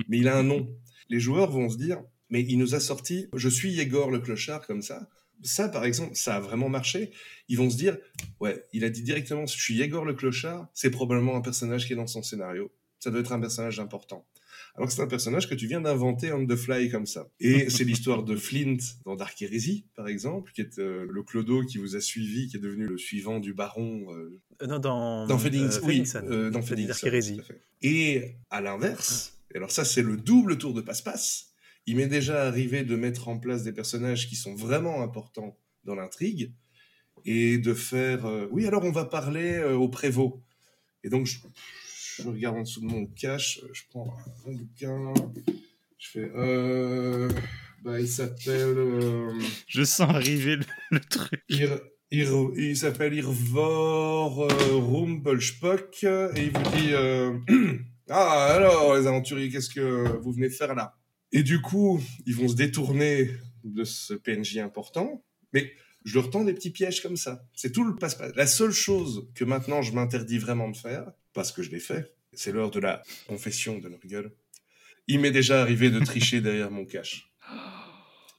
[0.08, 0.76] Mais il a un nom.
[1.10, 4.66] Les joueurs vont se dire, mais il nous a sorti, je suis Yegor le clochard
[4.66, 5.10] comme ça.
[5.44, 7.12] Ça, par exemple, ça a vraiment marché.
[7.48, 7.98] Ils vont se dire,
[8.40, 11.94] ouais, il a dit directement, je suis Yegor le clochard, c'est probablement un personnage qui
[11.94, 12.72] est dans son scénario.
[13.00, 14.28] Ça doit être un personnage important
[14.76, 17.28] alors que c'est un personnage que tu viens d'inventer on the fly comme ça.
[17.40, 21.64] Et c'est l'histoire de Flint dans Dark Heresy, par exemple, qui est euh, le clodo
[21.64, 24.06] qui vous a suivi, qui est devenu le suivant du baron.
[24.14, 27.42] Euh, euh, non, dans, dans Feddings, oui, dans Dark Heresy.
[27.82, 31.50] Et à l'inverse, alors ça c'est le double tour de passe-passe,
[31.86, 35.96] il m'est déjà arrivé de mettre en place des personnages qui sont vraiment importants dans
[35.96, 36.54] l'intrigue
[37.26, 40.44] et de faire oui alors on va parler au prévôt
[41.04, 41.40] et donc je,
[42.22, 44.16] je regarde en dessous de mon cache, je prends
[44.48, 45.14] un bouquin,
[45.98, 47.30] je fais, euh,
[47.84, 48.78] bah, il s'appelle.
[48.78, 49.34] Euh,
[49.68, 50.58] je sens arriver
[50.92, 51.44] le, truc.
[52.12, 57.38] Il, s'appelle Irvor euh, Rumpelspock et il vous dit euh,
[58.10, 60.98] Ah, alors, les aventuriers, qu'est-ce que vous venez faire là?
[61.32, 63.32] Et du coup, ils vont se détourner
[63.64, 65.72] de ce PNJ important, mais
[66.04, 67.46] je leur tends des petits pièges comme ça.
[67.56, 68.34] C'est tout le passe-passe.
[68.36, 72.14] La seule chose que maintenant je m'interdis vraiment de faire, parce que je l'ai fait,
[72.34, 74.32] c'est l'heure de la confession de leur gueule.
[75.08, 77.32] Il m'est déjà arrivé de tricher derrière mon cache.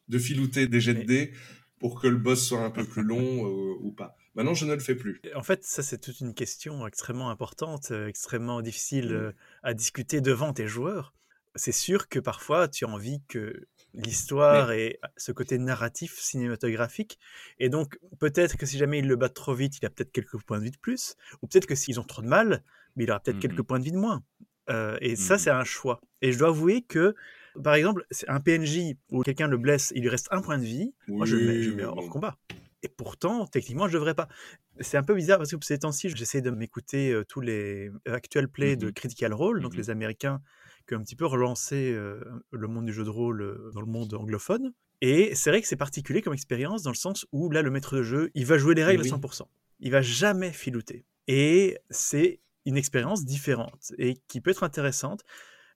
[0.08, 1.32] De filouter des jets de dés
[1.78, 4.16] pour que le boss soit un peu plus long euh, ou pas.
[4.34, 5.20] Maintenant, je ne le fais plus.
[5.34, 9.14] En fait, ça, c'est toute une question extrêmement importante, euh, extrêmement difficile mm.
[9.14, 9.32] euh,
[9.62, 11.14] à discuter devant tes joueurs.
[11.54, 17.18] C'est sûr que parfois, tu as envie que l'histoire et ce côté narratif, cinématographique.
[17.58, 20.40] Et donc, peut-être que si jamais ils le battent trop vite, il a peut-être quelques
[20.42, 21.16] points de vie de plus.
[21.42, 22.62] Ou peut-être que s'ils ont trop de mal,
[22.96, 24.22] mais il aura peut-être quelques mmh points de vie de moins.
[24.70, 26.00] Euh, et ça, mmh c'est un choix.
[26.22, 27.14] Et je dois avouer que,
[27.62, 30.94] par exemple, un PNJ où quelqu'un le blesse, il lui reste un point de vie,
[31.08, 32.38] moi je le mets, hors combat.
[32.84, 34.28] Et pourtant, techniquement, je devrais pas.
[34.80, 38.76] C'est un peu bizarre parce que ces temps-ci, j'essaie de m'écouter tous les actuels plays
[38.76, 40.40] de mmh Critical Role, donc les Américains
[40.92, 41.96] qui un petit peu relancé
[42.50, 44.72] le monde du jeu de rôle dans le monde anglophone.
[45.00, 47.96] Et c'est vrai que c'est particulier comme expérience dans le sens où là, le maître
[47.96, 49.42] de jeu, il va jouer les règles à 100%.
[49.80, 51.04] Il va jamais filouter.
[51.26, 55.22] Et c'est une expérience différente et qui peut être intéressante.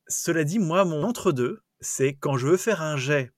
[0.07, 3.33] Cela dit, moi, mon entre-deux, c'est quand je veux faire un jet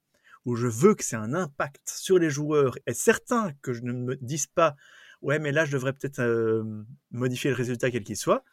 [0.45, 3.93] où je veux que c'est un impact sur les joueurs et certain que je ne
[3.93, 4.77] me dise pas
[5.21, 6.63] ouais mais là je devrais peut-être euh,
[7.11, 8.45] modifier le résultat quel qu'il soit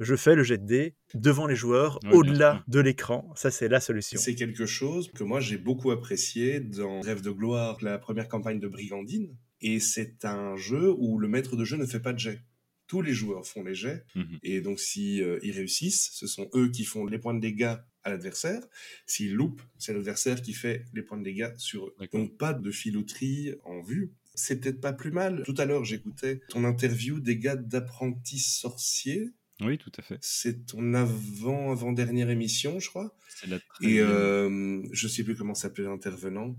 [0.00, 3.32] je fais le jet de dés devant les joueurs, au-delà de l'écran.
[3.36, 4.18] Ça, c'est la solution.
[4.20, 8.60] C'est quelque chose que moi, j'ai beaucoup apprécié dans Rêve de gloire, la première campagne
[8.60, 9.34] de Brigandine.
[9.60, 12.40] Et c'est un jeu où le maître de jeu ne fait pas de jet
[12.88, 14.04] tous les joueurs font les jets.
[14.16, 14.38] Mhm.
[14.42, 17.76] Et donc, si euh, ils réussissent, ce sont eux qui font les points de dégâts
[18.02, 18.62] à l'adversaire.
[19.06, 21.94] S'ils loupent, c'est l'adversaire qui fait les points de dégâts sur eux.
[22.12, 24.12] Donc, pas de filouterie en vue.
[24.34, 25.42] C'est peut-être pas plus mal.
[25.44, 29.30] Tout à l'heure, j'écoutais ton interview des gars d'apprentis sorciers.
[29.60, 30.18] Oui, tout à fait.
[30.20, 33.14] C'est ton avant avant dernière émission, je crois.
[33.28, 36.56] C'est la Et euh, je sais plus comment s'appelait l'intervenant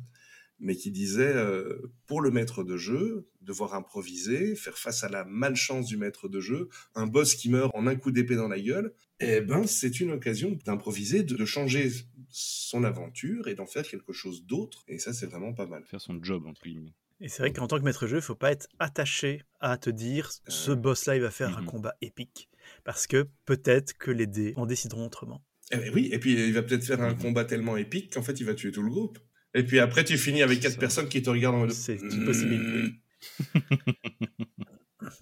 [0.60, 5.24] mais qui disait euh, pour le maître de jeu, devoir improviser, faire face à la
[5.24, 8.60] malchance du maître de jeu, un boss qui meurt en un coup d'épée dans la
[8.60, 11.92] gueule, eh ben c'est une occasion d'improviser, de, changer
[12.30, 14.84] son aventure et d'en faire quelque chose d'autre.
[14.88, 15.84] Et ça, c'est vraiment pas mal.
[15.86, 16.94] Faire son job entre guillemets.
[17.22, 19.78] Et c'est vrai qu'en tant que maître de jeu, il faut pas être attaché à
[19.78, 21.68] te dire ce euh, boss-là, il va faire un mhm.
[21.68, 22.49] combat épique.
[22.84, 25.44] Parce que peut-être que les dés en décideront autrement.
[25.72, 27.20] Eh ben oui, et puis il va peut-être faire un mhm.
[27.20, 29.20] combat tellement épique qu'en fait il va tuer tout le groupe.
[29.54, 31.72] Et puis après, tu finis avec quatre personnes qui te regardent en mode.
[31.72, 33.00] C'est une possibilité.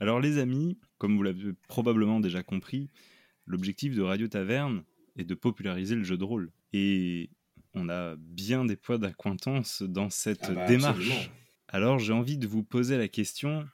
[0.00, 2.90] Alors les amis, comme vous l'avez probablement déjà compris,
[3.46, 4.82] l'objectif de Radio Taverne
[5.16, 6.50] est de populariser le jeu de rôle.
[6.72, 7.30] Et
[7.74, 10.96] on a bien des poids d'acquaintance dans cette Ah bah, démarche.
[10.98, 11.32] absolument.
[11.68, 13.66] Alors j'ai envie de vous poser la question,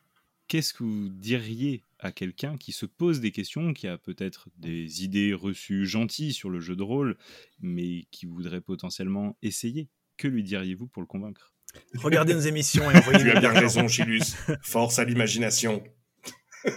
[0.46, 5.04] qu'est-ce que vous diriez à quelqu'un qui se pose des questions, qui a peut-être des
[5.04, 7.16] idées reçues gentilles sur le jeu de rôle,
[7.60, 11.54] mais qui voudrait potentiellement essayer Que lui diriez-vous pour le convaincre?
[11.94, 14.22] Regardez nos émissions et envoyez Tu as bien raison, Chilus.
[14.62, 15.82] Force à l'imagination.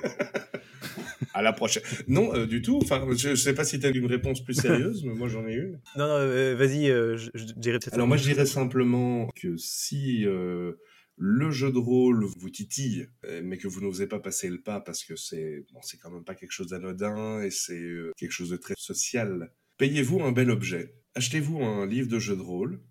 [1.34, 1.84] à la prochaine.
[2.07, 2.80] Non, euh, du tout.
[2.82, 5.47] Enfin, je ne sais pas si tu as une réponse plus sérieuse, mais moi j'en
[5.47, 5.80] ai une.
[5.95, 7.93] Non, non, euh, vas-y, euh, je, je dirais peut-être.
[7.93, 10.74] Alors moi je dirais simplement que si euh,
[11.18, 14.80] le jeu de rôle vous titille, euh, mais que vous n'osez pas passer le pas
[14.80, 18.32] parce que c'est bon, c'est quand même pas quelque chose d'anodin et c'est euh, quelque
[18.32, 20.95] chose de très social, payez-vous un bel objet.
[21.16, 22.82] Achetez-vous un livre de jeu de rôle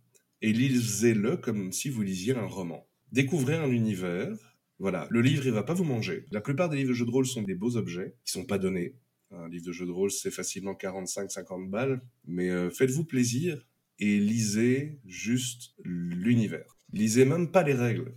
[0.43, 2.87] et lisez-le comme si vous lisiez un roman.
[3.12, 4.37] Découvrez un univers.
[4.79, 6.27] Voilà, le livre il va pas vous manger.
[6.31, 8.59] La plupart des livres de jeu de rôle sont des beaux objets qui sont pas
[8.59, 8.97] donnés.
[9.33, 13.66] Un livre de jeu de rôle c'est facilement 45-50 balles, mais euh, faites-vous plaisir
[13.99, 16.80] et lisez juste l'univers.
[16.93, 18.14] Lisez même pas les règles.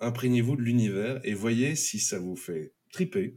[0.00, 3.36] Imprégnez-vous de l'univers et voyez si ça vous fait triper,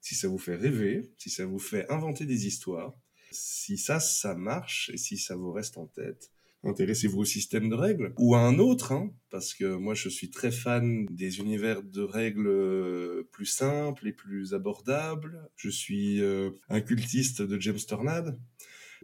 [0.00, 2.94] si ça vous fait rêver, si ça vous fait inventer des histoires,
[3.30, 6.30] si ça, ça marche et si ça vous reste en tête.
[6.62, 10.30] Intéressez-vous au système de règles ou à un autre, hein, parce que moi je suis
[10.30, 15.48] très fan des univers de règles euh, plus simples et plus abordables.
[15.56, 18.38] Je suis euh, un cultiste de James Tornade.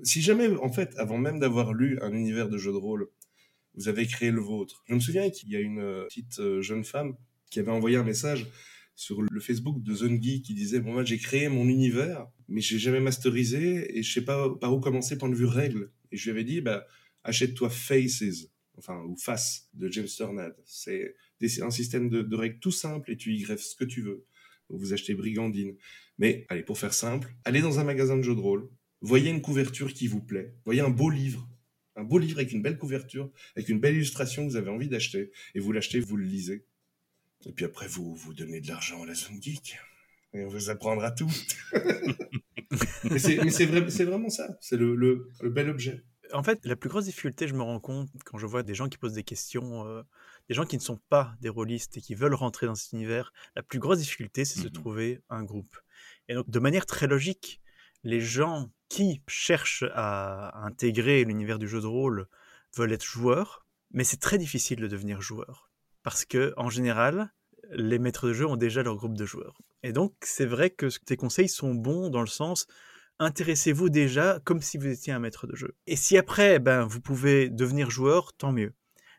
[0.02, 3.08] Si jamais, en fait, avant même d'avoir lu un univers de jeu de rôle,
[3.76, 4.82] vous avez créé le vôtre.
[4.88, 7.14] Je me souviens qu'il y a une euh, petite euh, jeune femme
[7.50, 8.46] qui avait envoyé un message
[8.94, 13.00] sur le Facebook de Zone qui disait moi j'ai créé mon univers mais j'ai jamais
[13.00, 15.92] masterisé et je sais pas par où commencer point de vue règles.
[16.10, 16.86] Et je lui avais dit bah
[17.22, 18.48] achète-toi Faces
[18.78, 21.14] enfin ou Face de James Tornade c'est
[21.62, 24.24] un système de, de règles tout simple et tu y greffes ce que tu veux.
[24.70, 25.76] Vous achetez Brigandine.
[26.18, 28.70] Mais allez pour faire simple allez dans un magasin de jeux de rôle
[29.02, 31.46] voyez une couverture qui vous plaît voyez un beau livre
[31.96, 34.88] un beau livre avec une belle couverture avec une belle illustration que vous avez envie
[34.88, 36.64] d'acheter et vous l'achetez vous le lisez
[37.44, 39.78] et puis après, vous vous donnez de l'argent à la zone geek.
[40.32, 41.30] Et on vous apprendra tout.
[43.04, 44.56] mais c'est vrai, vraiment ça.
[44.60, 46.04] C'est le, le, le bel objet.
[46.32, 48.88] En fait, la plus grosse difficulté, je me rends compte, quand je vois des gens
[48.88, 50.02] qui posent des questions, euh,
[50.48, 53.32] des gens qui ne sont pas des rôlistes et qui veulent rentrer dans cet univers,
[53.54, 54.72] la plus grosse difficulté, c'est de Mhm.
[54.72, 55.76] trouver un groupe.
[56.28, 57.60] Et donc, de manière très logique,
[58.02, 62.28] les gens qui cherchent à intégrer l'univers du jeu de rôle
[62.76, 65.70] veulent être joueurs, mais c'est très difficile de devenir joueur.
[66.02, 67.32] Parce que, en général,
[67.70, 69.58] les maîtres de jeu ont déjà leur groupe de joueurs.
[69.82, 72.66] Et donc, c'est vrai que tes conseils sont bons dans le sens,
[73.18, 75.74] intéressez-vous déjà comme si vous étiez un maître de jeu.
[75.86, 78.72] Et si après, ben, vous pouvez devenir joueur, tant mieux.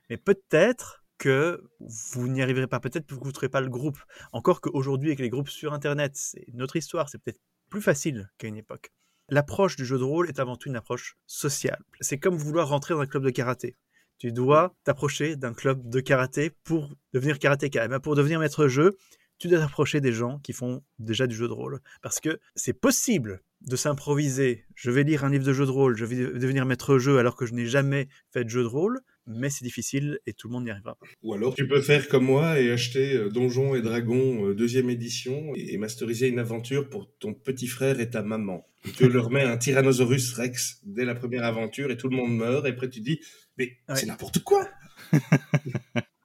[0.09, 3.99] Mais peut-être que vous n'y arriverez pas, peut-être que vous ne trouverez pas le groupe.
[4.31, 8.29] Encore qu'aujourd'hui, avec les groupes sur Internet, c'est une autre histoire, c'est peut-être plus facile
[8.37, 8.91] qu'à une époque.
[9.29, 11.83] L'approche du jeu de rôle est avant tout une approche sociale.
[11.99, 13.75] C'est comme vouloir rentrer dans un club de karaté.
[14.17, 17.87] Tu dois t'approcher d'un club de karaté pour devenir karatéka.
[17.87, 18.97] Ben, pour devenir maître jeu,
[19.37, 21.81] tu dois t'approcher des gens qui font déjà du jeu de rôle.
[22.01, 24.65] Parce que c'est possible de s'improviser.
[24.75, 27.35] Je vais lire un livre de jeu de rôle, je vais devenir maître jeu alors
[27.35, 30.53] que je n'ai jamais fait de jeu de rôle, mais c'est difficile et tout le
[30.53, 31.05] monde n'y arrivera pas.
[31.23, 34.89] Ou alors, tu peux faire comme moi et acheter euh, Donjons et Dragons euh, deuxième
[34.89, 38.67] édition et, masteriser une aventure pour ton petit frère et ta maman.
[38.95, 42.65] Tu leur mets un Tyrannosaurus Rex dès la première aventure et tout le monde meurt.
[42.65, 43.19] Et après, tu dis,
[43.57, 43.95] mais Ouais.
[43.95, 44.67] c'est n'importe quoi.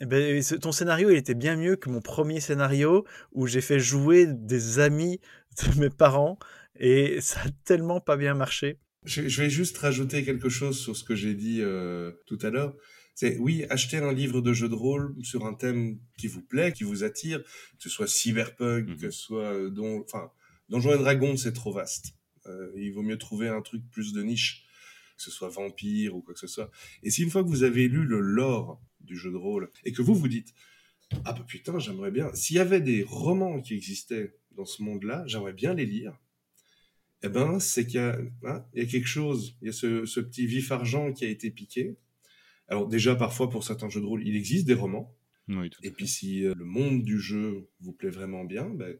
[0.00, 3.80] Eh ben, ton scénario, il était bien mieux que mon premier scénario où j'ai fait
[3.80, 5.18] jouer des amis
[5.66, 6.38] de mes parents
[6.78, 8.78] et ça a tellement pas bien marché.
[9.04, 12.50] Je, je vais juste rajouter quelque chose sur ce que j'ai dit euh, tout à
[12.50, 12.74] l'heure.
[13.14, 16.72] C'est oui, acheter un livre de jeu de rôle sur un thème qui vous plaît,
[16.72, 17.48] qui vous attire, que
[17.82, 18.96] ce soit cyberpunk, Mhm.
[18.96, 20.30] que ce soit euh, don, enfin
[20.68, 22.12] Donjons et Dragons, c'est trop vaste.
[22.46, 24.64] Euh, il vaut mieux trouver un truc plus de niche,
[25.16, 26.70] que ce soit vampire ou quoi que ce soit.
[27.02, 29.92] Et si une fois que vous avez lu le lore du jeu de rôle et
[29.92, 30.54] que vous vous dites
[31.24, 32.30] ah bah putain, j'aimerais bien.
[32.34, 36.18] S'il y avait des romans qui existaient dans ce monde-là, j'aimerais bien les lire
[37.22, 39.72] eh ben, c'est qu'il y a, hein, il y a quelque chose, il y a
[39.72, 41.96] ce, ce petit vif argent qui a été piqué.
[42.68, 45.16] Alors déjà, parfois, pour certains jeux de rôle, il existe des romans.
[45.48, 48.68] Oui, tout à Et puis, si euh, le monde du jeu vous plaît vraiment bien,
[48.68, 48.94] ben,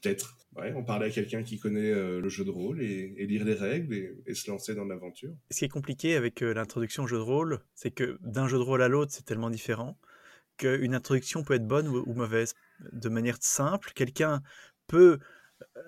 [0.00, 3.26] peut-être ouais, en parler à quelqu'un qui connaît euh, le jeu de rôle et, et
[3.26, 5.34] lire les règles et, et se lancer dans l'aventure.
[5.50, 8.58] Ce qui est compliqué avec euh, l'introduction au jeu de rôle, c'est que d'un jeu
[8.58, 9.98] de rôle à l'autre, c'est tellement différent
[10.60, 12.54] qu'une introduction peut être bonne ou, ou mauvaise.
[12.92, 14.42] De manière simple, quelqu'un
[14.90, 15.18] peut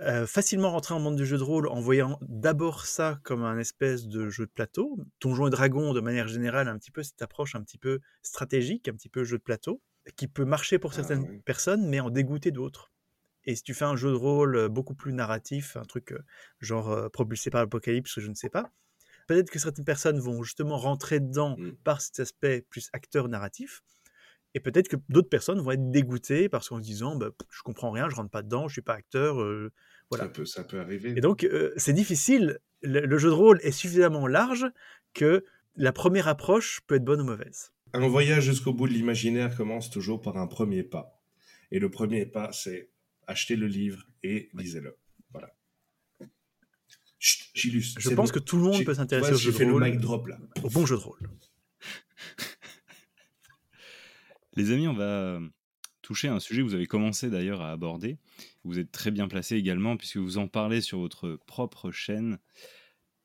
[0.01, 3.59] euh, facilement rentrer en monde du jeu de rôle en voyant d'abord ça comme un
[3.59, 4.99] espèce de jeu de plateau.
[5.21, 8.89] Donjons et Dragons, de manière générale, un petit peu cette approche un petit peu stratégique,
[8.89, 9.83] un petit peu jeu de plateau,
[10.17, 12.93] qui peut marcher pour Ah, certaines personnes, mais en dégoûter d'autres.
[13.45, 16.15] Et si tu fais un jeu de rôle beaucoup plus narratif, un truc
[16.61, 18.71] genre propulsé par l'apocalypse, je ne sais pas,
[19.27, 21.73] peut-être que certaines personnes vont justement rentrer dedans Mm.
[21.85, 23.83] par cet aspect plus acteur narratif.
[24.55, 27.91] Et peut-être que d'autres personnes vont être dégoûtées parce qu'en se disant bah, je comprends
[27.91, 29.41] rien, je rentre pas dedans, je suis pas acteur.
[29.41, 29.73] euh,
[30.11, 30.25] voilà.
[30.25, 31.15] Ça peut, ça peut arriver.
[31.17, 32.59] Et donc euh, c'est difficile.
[32.83, 34.67] Le, le jeu de rôle est suffisamment large
[35.15, 35.45] que
[35.77, 37.73] la première approche peut être bonne ou mauvaise.
[37.95, 41.23] Un voyage jusqu'au bout de l'imaginaire commence toujours par un premier pas.
[41.71, 42.91] Et le premier pas, c'est
[43.27, 44.97] acheter le livre et lisez-le.
[45.33, 45.55] Voilà.
[47.19, 47.51] Chut.
[47.55, 48.35] Je pense bon.
[48.35, 50.39] que tout le monde peut s'intéresser Ouais, au jeu de rôle, mic drop là.
[50.63, 51.21] au bon jeu de rôle.
[54.55, 55.41] Les amis, on va
[56.03, 58.19] toucher à un sujet que vous avez commencé d'ailleurs à aborder.
[58.65, 62.39] Vous êtes très bien placé également puisque vous en parlez sur votre propre chaîne.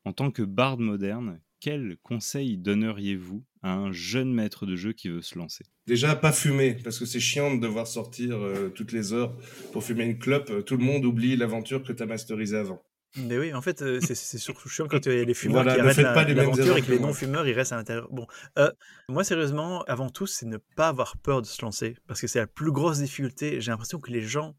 [0.05, 5.09] En tant que barde moderne, quel conseil donneriez-vous à un jeune maître de jeu qui
[5.09, 5.65] veut se lancer?
[5.87, 9.35] Déjà, pas fumer, parce que c'est chiant de devoir sortir euh, toutes les heures
[9.73, 10.49] pour fumer une clope.
[10.51, 12.81] Euh, Tout le monde oublie l'aventure que tu as masterisée avant.
[13.15, 15.73] Mais oui, en fait, euh, c'est surtout chiant quand il y a les fumeurs Voilà,
[15.75, 18.07] qui ne arrêtent la- l'aventure et que les non-fumeurs, ils restent à l'intérieur.
[18.11, 18.27] Bon,
[18.59, 18.71] euh,
[19.09, 22.39] moi, sérieusement, avant tout, c'est ne pas avoir peur de se lancer, parce que c'est
[22.39, 23.59] la plus grosse difficulté.
[23.61, 24.55] J'ai l'impression que les gens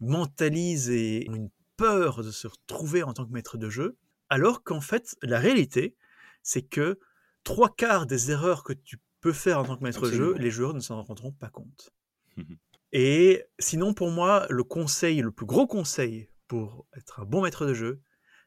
[0.00, 3.96] mentalisent et ont une peur de se retrouver en tant que maître de jeu,
[4.28, 5.96] alors qu'en fait, la réalité,
[6.42, 6.98] c'est que
[7.44, 10.50] trois quarts des erreurs que tu peux faire en tant que maître de jeu, les
[10.50, 11.90] joueurs ne s'en rendront pas compte.
[12.36, 12.56] Mhm.
[12.92, 17.66] Et sinon, pour moi, le conseil, le plus gros conseil pour être un bon maître
[17.66, 18.00] de jeu,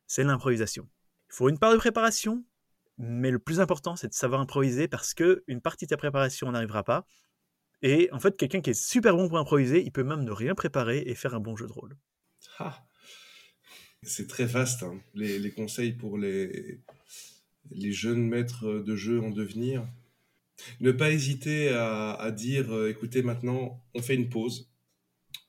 [0.07, 0.87] c'est l'improvisation.
[1.29, 2.43] Il faut une part de préparation,
[2.97, 6.51] mais le plus important, c'est de savoir improviser parce que une partie de ta préparation
[6.51, 7.05] n'arrivera pas.
[7.81, 10.55] Et en fait, quelqu'un qui est super bon pour improviser, il peut même ne rien
[10.55, 11.97] préparer et faire un bon jeu de rôle.
[12.59, 12.85] Ah.
[14.01, 16.81] C'est très vaste, hein, les, conseils pour les,
[17.71, 19.85] jeunes maîtres de jeu en devenir.
[20.79, 24.68] Ne pas hésiter à, à dire, euh, écoutez, maintenant, on fait une pause.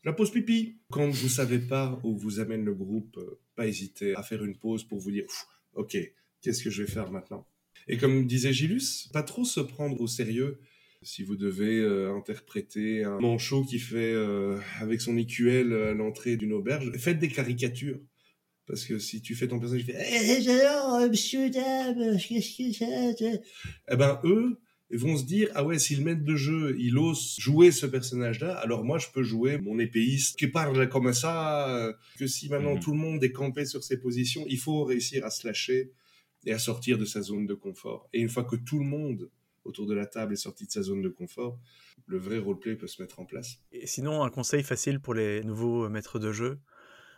[0.03, 0.78] La pause pipi.
[0.90, 4.57] Quand vous savez pas où vous amène le groupe, euh, pas hésiter à faire une
[4.57, 5.24] pause pour vous dire,
[5.74, 5.96] ok,
[6.40, 7.46] qu'est-ce que je vais faire maintenant?
[7.86, 10.59] Et comme disait Gilus, pas trop se prendre au sérieux.
[11.03, 16.36] Si vous devez euh, interpréter un manchot qui fait euh, avec son écuelle à l'entrée
[16.36, 18.01] d'une auberge, faites des caricatures.
[18.66, 22.72] Parce que si tu fais ton personnage qui fait Eh, alors, monsieur, dame, qu'est-ce que
[22.72, 23.42] c'est?
[23.90, 24.61] Eh ben, eux,
[24.99, 28.55] vont se dire Ah ouais, si le maître de jeu, il ose jouer ce personnage-là,
[28.57, 31.68] alors moi, je peux jouer mon épéiste qui parle comme ça.
[31.76, 32.80] euh, Que si maintenant Mhm.
[32.80, 35.93] tout le monde est campé sur ses positions, il faut réussir à se lâcher
[36.47, 38.09] et à sortir de sa zone de confort.
[38.12, 39.30] Et une fois que tout le monde
[39.64, 41.59] autour de la table est sorti de sa zone de confort,
[42.07, 43.59] le vrai roleplay peut se mettre en place.
[43.72, 46.59] Et sinon, un conseil facile pour les nouveaux euh, maîtres de jeu,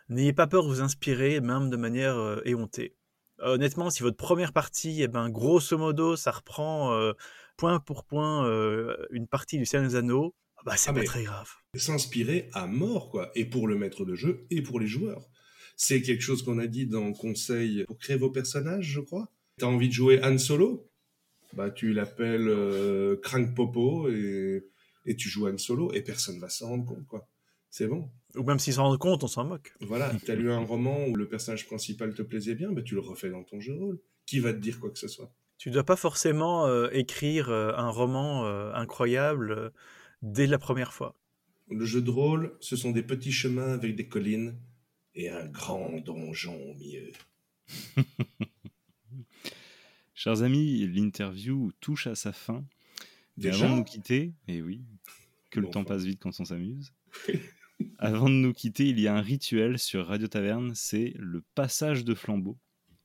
[0.09, 2.95] n'ayez pas peur de vous inspirer, même de manière euh, éhontée.
[3.39, 7.13] Honnêtement, si votre première partie, eh ben, grosso modo, ça reprend euh,
[7.57, 10.33] point pour point euh, une partie du Seigneur des Anneaux,
[10.65, 11.49] bah, c'est Ah, pas très grave.
[11.75, 15.27] s'inspirer à mort, quoi, et pour le maître de jeu et pour les joueurs.
[15.75, 19.31] C'est quelque chose qu'on a dit dans Conseil pour créer vos personnages, je crois.
[19.59, 20.89] T'as envie de jouer Han Solo?
[21.53, 24.65] Bah, tu l'appelles euh, Crank Popo et,
[25.05, 27.27] et tu joues Han Solo et personne va s'en rendre compte, quoi.
[27.69, 28.09] C'est bon?
[28.35, 29.73] Ou même s'ils s'en rendent compte, on s'en moque.
[29.81, 33.01] Voilà, t'as lu un roman où le personnage principal te plaisait bien, bah, tu le
[33.01, 33.99] refais dans ton jeu de rôle.
[34.25, 35.33] Qui va te dire quoi que ce soit?
[35.63, 39.69] Tu dois pas forcément euh, écrire euh, un roman euh, incroyable euh,
[40.21, 41.15] dès la première fois.
[41.69, 44.59] Le jeu de rôle, ce sont des petits chemins avec des collines
[45.15, 47.09] et un grand donjon au milieu.
[50.13, 52.65] Chers amis, l'interview touche à sa fin.
[53.37, 54.81] Déjà avant de nous quitter, et oui,
[55.49, 55.93] que le Bon, temps enfin.
[55.93, 56.91] passe vite quand on s'amuse.
[57.99, 62.03] avant de nous quitter, il y a un rituel sur Radio Taverne, c'est le passage
[62.03, 62.57] de flambeau.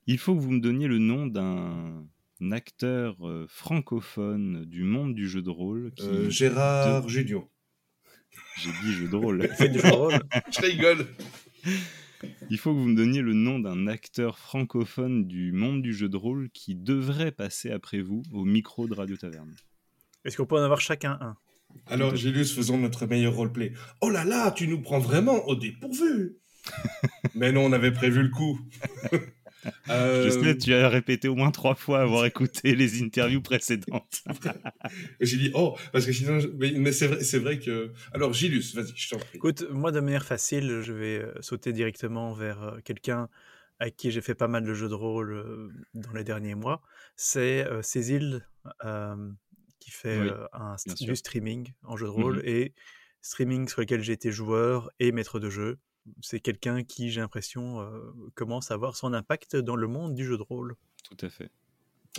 [0.08, 2.04] Il faut que vous me donniez le nom d'un
[2.50, 5.92] acteur euh, francophone du monde du jeu de rôle.
[5.96, 6.06] Qui...
[6.06, 7.48] Euh, Gérard Junior.
[8.56, 9.48] J'ai dit jeu de rôle.
[9.56, 10.20] Faites du jeu de rôle.
[10.50, 11.06] Je rigole.
[12.50, 16.08] Il faut que vous me donniez le nom d'un acteur francophone du monde du jeu
[16.08, 19.54] de rôle qui devrait passer après vous au micro de Radio Taverne.
[20.24, 21.36] Est-ce qu'on peut en avoir chacun un?
[21.86, 23.72] Alors, Gélus, faisons notre meilleur roleplay.
[24.00, 26.36] Oh là là, tu nous prends vraiment au dépourvu.
[27.34, 28.58] Mais non, on avait prévu le coup.
[29.90, 34.22] Euh, Je sais, tu as répété au moins trois fois avoir écouté les interviews précédentes.
[35.20, 37.92] J'ai dit oh parce que sinon, mais, mais c'est vrai, que.
[38.12, 39.28] Alors, Gilus, vas-y, je t'en prie.
[39.34, 43.28] Écoute, moi de manière facile, je vais euh, sauter directement vers euh, quelqu'un
[43.80, 46.82] avec qui j'ai fait pas mal de jeux de rôle euh, dans les derniers mois.
[47.16, 48.46] C'est euh, Cécile
[48.84, 49.14] euh,
[49.80, 51.16] qui fait Oui, euh, un, bien du sûr.
[51.16, 52.42] streaming en jeu de rôle Mhm.
[52.46, 52.74] et
[53.22, 55.78] streaming sur lequel j'ai été joueur et maître de jeu.
[56.22, 60.24] C'est quelqu'un qui, j'ai l'impression, euh, commence à avoir son impact dans le monde du
[60.24, 60.74] jeu de rôle.
[61.04, 61.50] Tout à fait.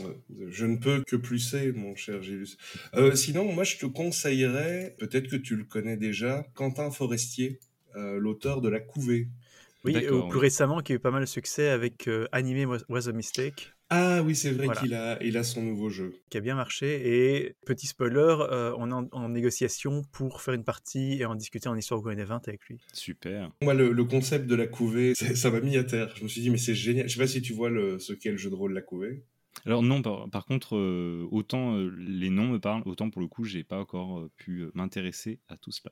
[0.01, 0.13] Euh,
[0.49, 2.57] Je ne peux que plusser, mon cher Gilus.
[2.93, 7.59] Euh, sinon, moi, je te conseillerais, peut-être que tu le connais déjà, Quentin Forestier.
[7.95, 9.27] l'auteur de La Couvée.
[9.85, 13.11] Oui, ou plus récemment, qui a eu pas mal de succès avec Anime Was a
[13.11, 13.73] Mistake.
[13.91, 16.13] Ah oui, c'est vrai qu'il a, il a son nouveau jeu.
[16.29, 17.01] Qui a bien marché.
[17.05, 18.35] Et petit spoiler,
[18.77, 22.41] on est en, négociation pour faire une partie et en discuter en Histoire Going Event
[22.45, 22.77] avec lui.
[22.93, 23.51] Super.
[23.63, 26.13] Moi, le, concept de la couvée, ça m'a mis à terre.
[26.15, 27.07] Je me suis dit, mais c'est génial.
[27.07, 29.23] Je sais pas si tu vois le, ce qu'est le jeu de rôle La Couvée.
[29.65, 30.77] Alors non, par, contre,
[31.31, 35.57] autant les noms me parlent, autant pour le coup, j'ai pas encore pu m'intéresser à
[35.57, 35.91] tout cela.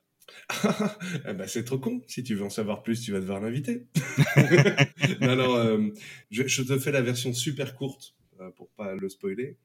[1.28, 2.02] Eh ben, c'est trop con.
[2.08, 3.88] Si tu veux en savoir plus, tu vas devoir l'inviter.
[5.22, 5.90] non, euh,
[6.32, 9.58] je, te fais la version super courte euh, pour pas le spoiler.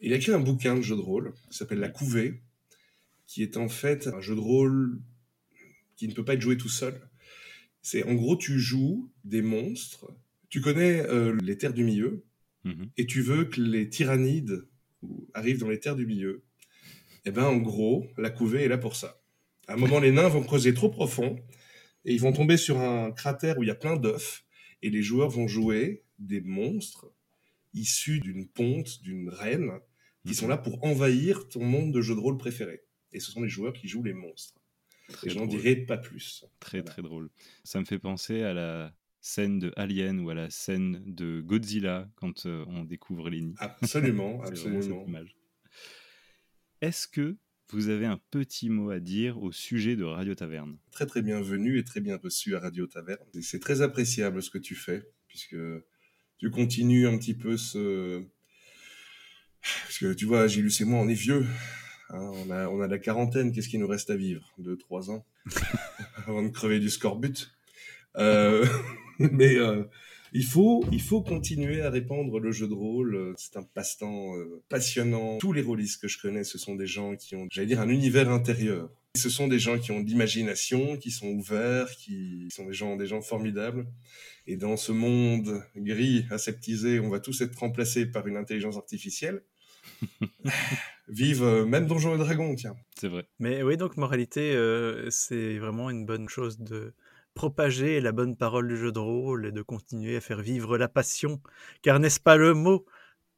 [0.00, 2.42] Il a écrit un bouquin de jeu de rôle qui s'appelle La Couvée,
[3.26, 5.00] qui est en fait un jeu de rôle
[5.96, 7.08] qui ne peut pas être joué tout seul.
[7.82, 10.12] C'est en gros, tu joues des monstres.
[10.48, 12.24] Tu connais euh, les terres du milieu
[12.64, 12.90] mhm.
[12.96, 14.66] et tu veux que les tyrannides
[15.34, 16.44] arrivent dans les terres du milieu.
[17.24, 19.21] Eh ben, en gros, la couvée est là pour ça.
[19.68, 21.36] À un moment, les nains vont creuser trop profond
[22.04, 24.44] et ils vont tomber sur un cratère où il y a plein d'œufs
[24.82, 27.12] et les joueurs vont jouer des monstres
[27.74, 29.70] issus d'une ponte, d'une reine,
[30.26, 32.82] qui sont là pour envahir ton monde de jeu de rôle préféré.
[33.12, 34.54] Et ce sont les joueurs qui jouent les monstres.
[35.24, 36.44] et je n'en dirai pas plus.
[36.60, 37.30] Très très drôle.
[37.64, 42.10] Ça me fait penser à la scène de Alien ou à la scène de Godzilla
[42.16, 43.54] quand euh, on découvre les nids.
[43.58, 45.06] Absolument, absolument.
[46.80, 47.36] Est-ce que
[47.72, 50.76] vous avez un petit mot à dire au sujet de Radio Taverne.
[50.90, 53.24] Très très bienvenue et très bien reçu à Radio Taverne.
[53.40, 55.56] C'est très appréciable ce que tu fais, puisque
[56.38, 58.22] tu continues un petit peu ce...
[59.84, 61.46] Parce que tu vois, Gilles et moi, on est vieux.
[62.10, 64.52] Hein, on, a, on a la quarantaine, qu'est-ce qui nous reste à vivre?
[64.58, 65.24] Deux, trois ans
[66.26, 67.52] avant de crever du scorbut.
[68.16, 68.66] Euh...
[69.18, 69.84] mais euh,
[70.32, 73.34] il faut, il faut continuer à répandre le jeu de rôle.
[73.36, 75.38] C'est un passe-temps euh, passionnant.
[75.38, 77.88] Tous les rôlistes que je connais, ce sont des gens qui ont, j'allais dire, un
[77.88, 78.90] univers intérieur.
[79.14, 82.96] Ce sont des gens qui ont de l'imagination, qui sont ouverts, qui sont des gens,
[82.96, 83.86] des gens formidables.
[84.46, 89.42] Et dans ce monde gris, aseptisé, on va tous être remplacés par une intelligence artificielle.
[91.08, 92.76] Vive euh, même Donjons et Dragons, tiens.
[92.98, 93.26] C'est vrai.
[93.38, 96.94] Mais oui, donc moralité, euh, c'est vraiment une bonne chose de
[97.34, 100.88] propager la bonne parole du jeu de rôle et de continuer à faire vivre la
[100.88, 101.40] passion.
[101.82, 102.84] Car n'est-ce pas le mot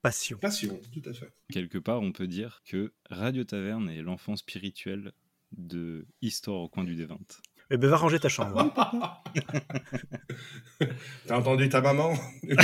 [0.02, 0.36] Passion?
[0.38, 1.32] Passion, tout à fait.
[1.50, 5.12] Quelque part, on peut dire que Radio Taverne est l'enfant spirituel
[5.52, 7.16] de Histoire au coin du D20.
[7.70, 8.72] Eh ben, va ranger ta chambre.
[11.26, 12.12] T'as entendu ta maman?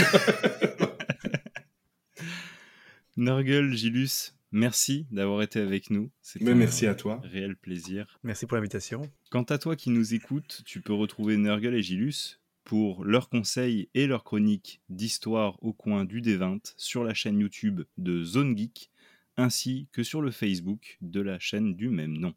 [3.16, 6.10] Nurgle, Gilus, Merci d'avoir été avec nous.
[6.22, 7.20] C'était merci à toi.
[7.24, 8.18] Réel plaisir.
[8.24, 9.02] Merci pour l'invitation.
[9.30, 13.88] Quant à toi qui nous écoutes, tu peux retrouver Nurgle et Gilus pour leurs conseils
[13.94, 18.90] et leurs chroniques d'histoire au coin du D20 sur la chaîne YouTube de Zone Geek
[19.36, 22.34] ainsi que sur le Facebook de la chaîne du même nom.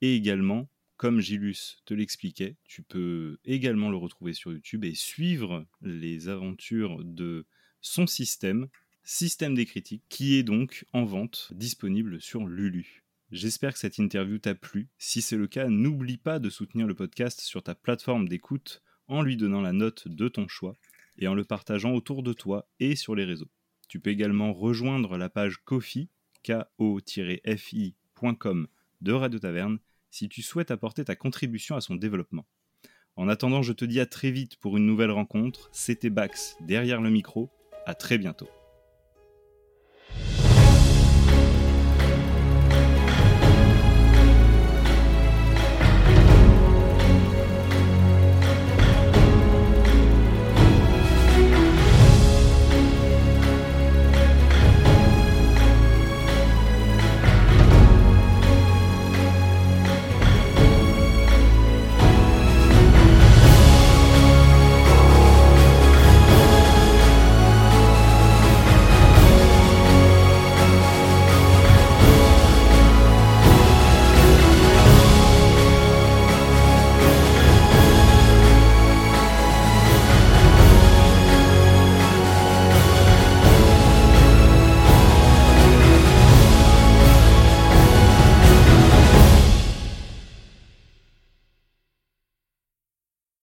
[0.00, 5.64] Et également, comme Gilus te l'expliquait, tu peux également le retrouver sur YouTube et suivre
[5.80, 7.46] les aventures de
[7.80, 8.68] son système
[9.04, 13.04] système des critiques, qui est donc en vente, disponible sur Lulu.
[13.30, 14.88] J'espère que cette interview t'a plu.
[14.98, 19.22] Si c'est le cas, n'oublie pas de soutenir le podcast sur ta plateforme d'écoute en
[19.22, 20.76] lui donnant la note de ton choix
[21.18, 23.50] et en le partageant autour de toi et sur les réseaux.
[23.88, 26.08] Tu peux également rejoindre la page Kofi,
[26.78, 28.66] ko-fi.com
[29.00, 29.78] de Radio Taverne
[30.10, 32.46] si tu souhaites apporter ta contribution à son développement.
[33.16, 35.68] En attendant, je te dis à très vite pour une nouvelle rencontre.
[35.72, 37.50] C'était Bax derrière le micro.
[37.86, 38.48] À très bientôt.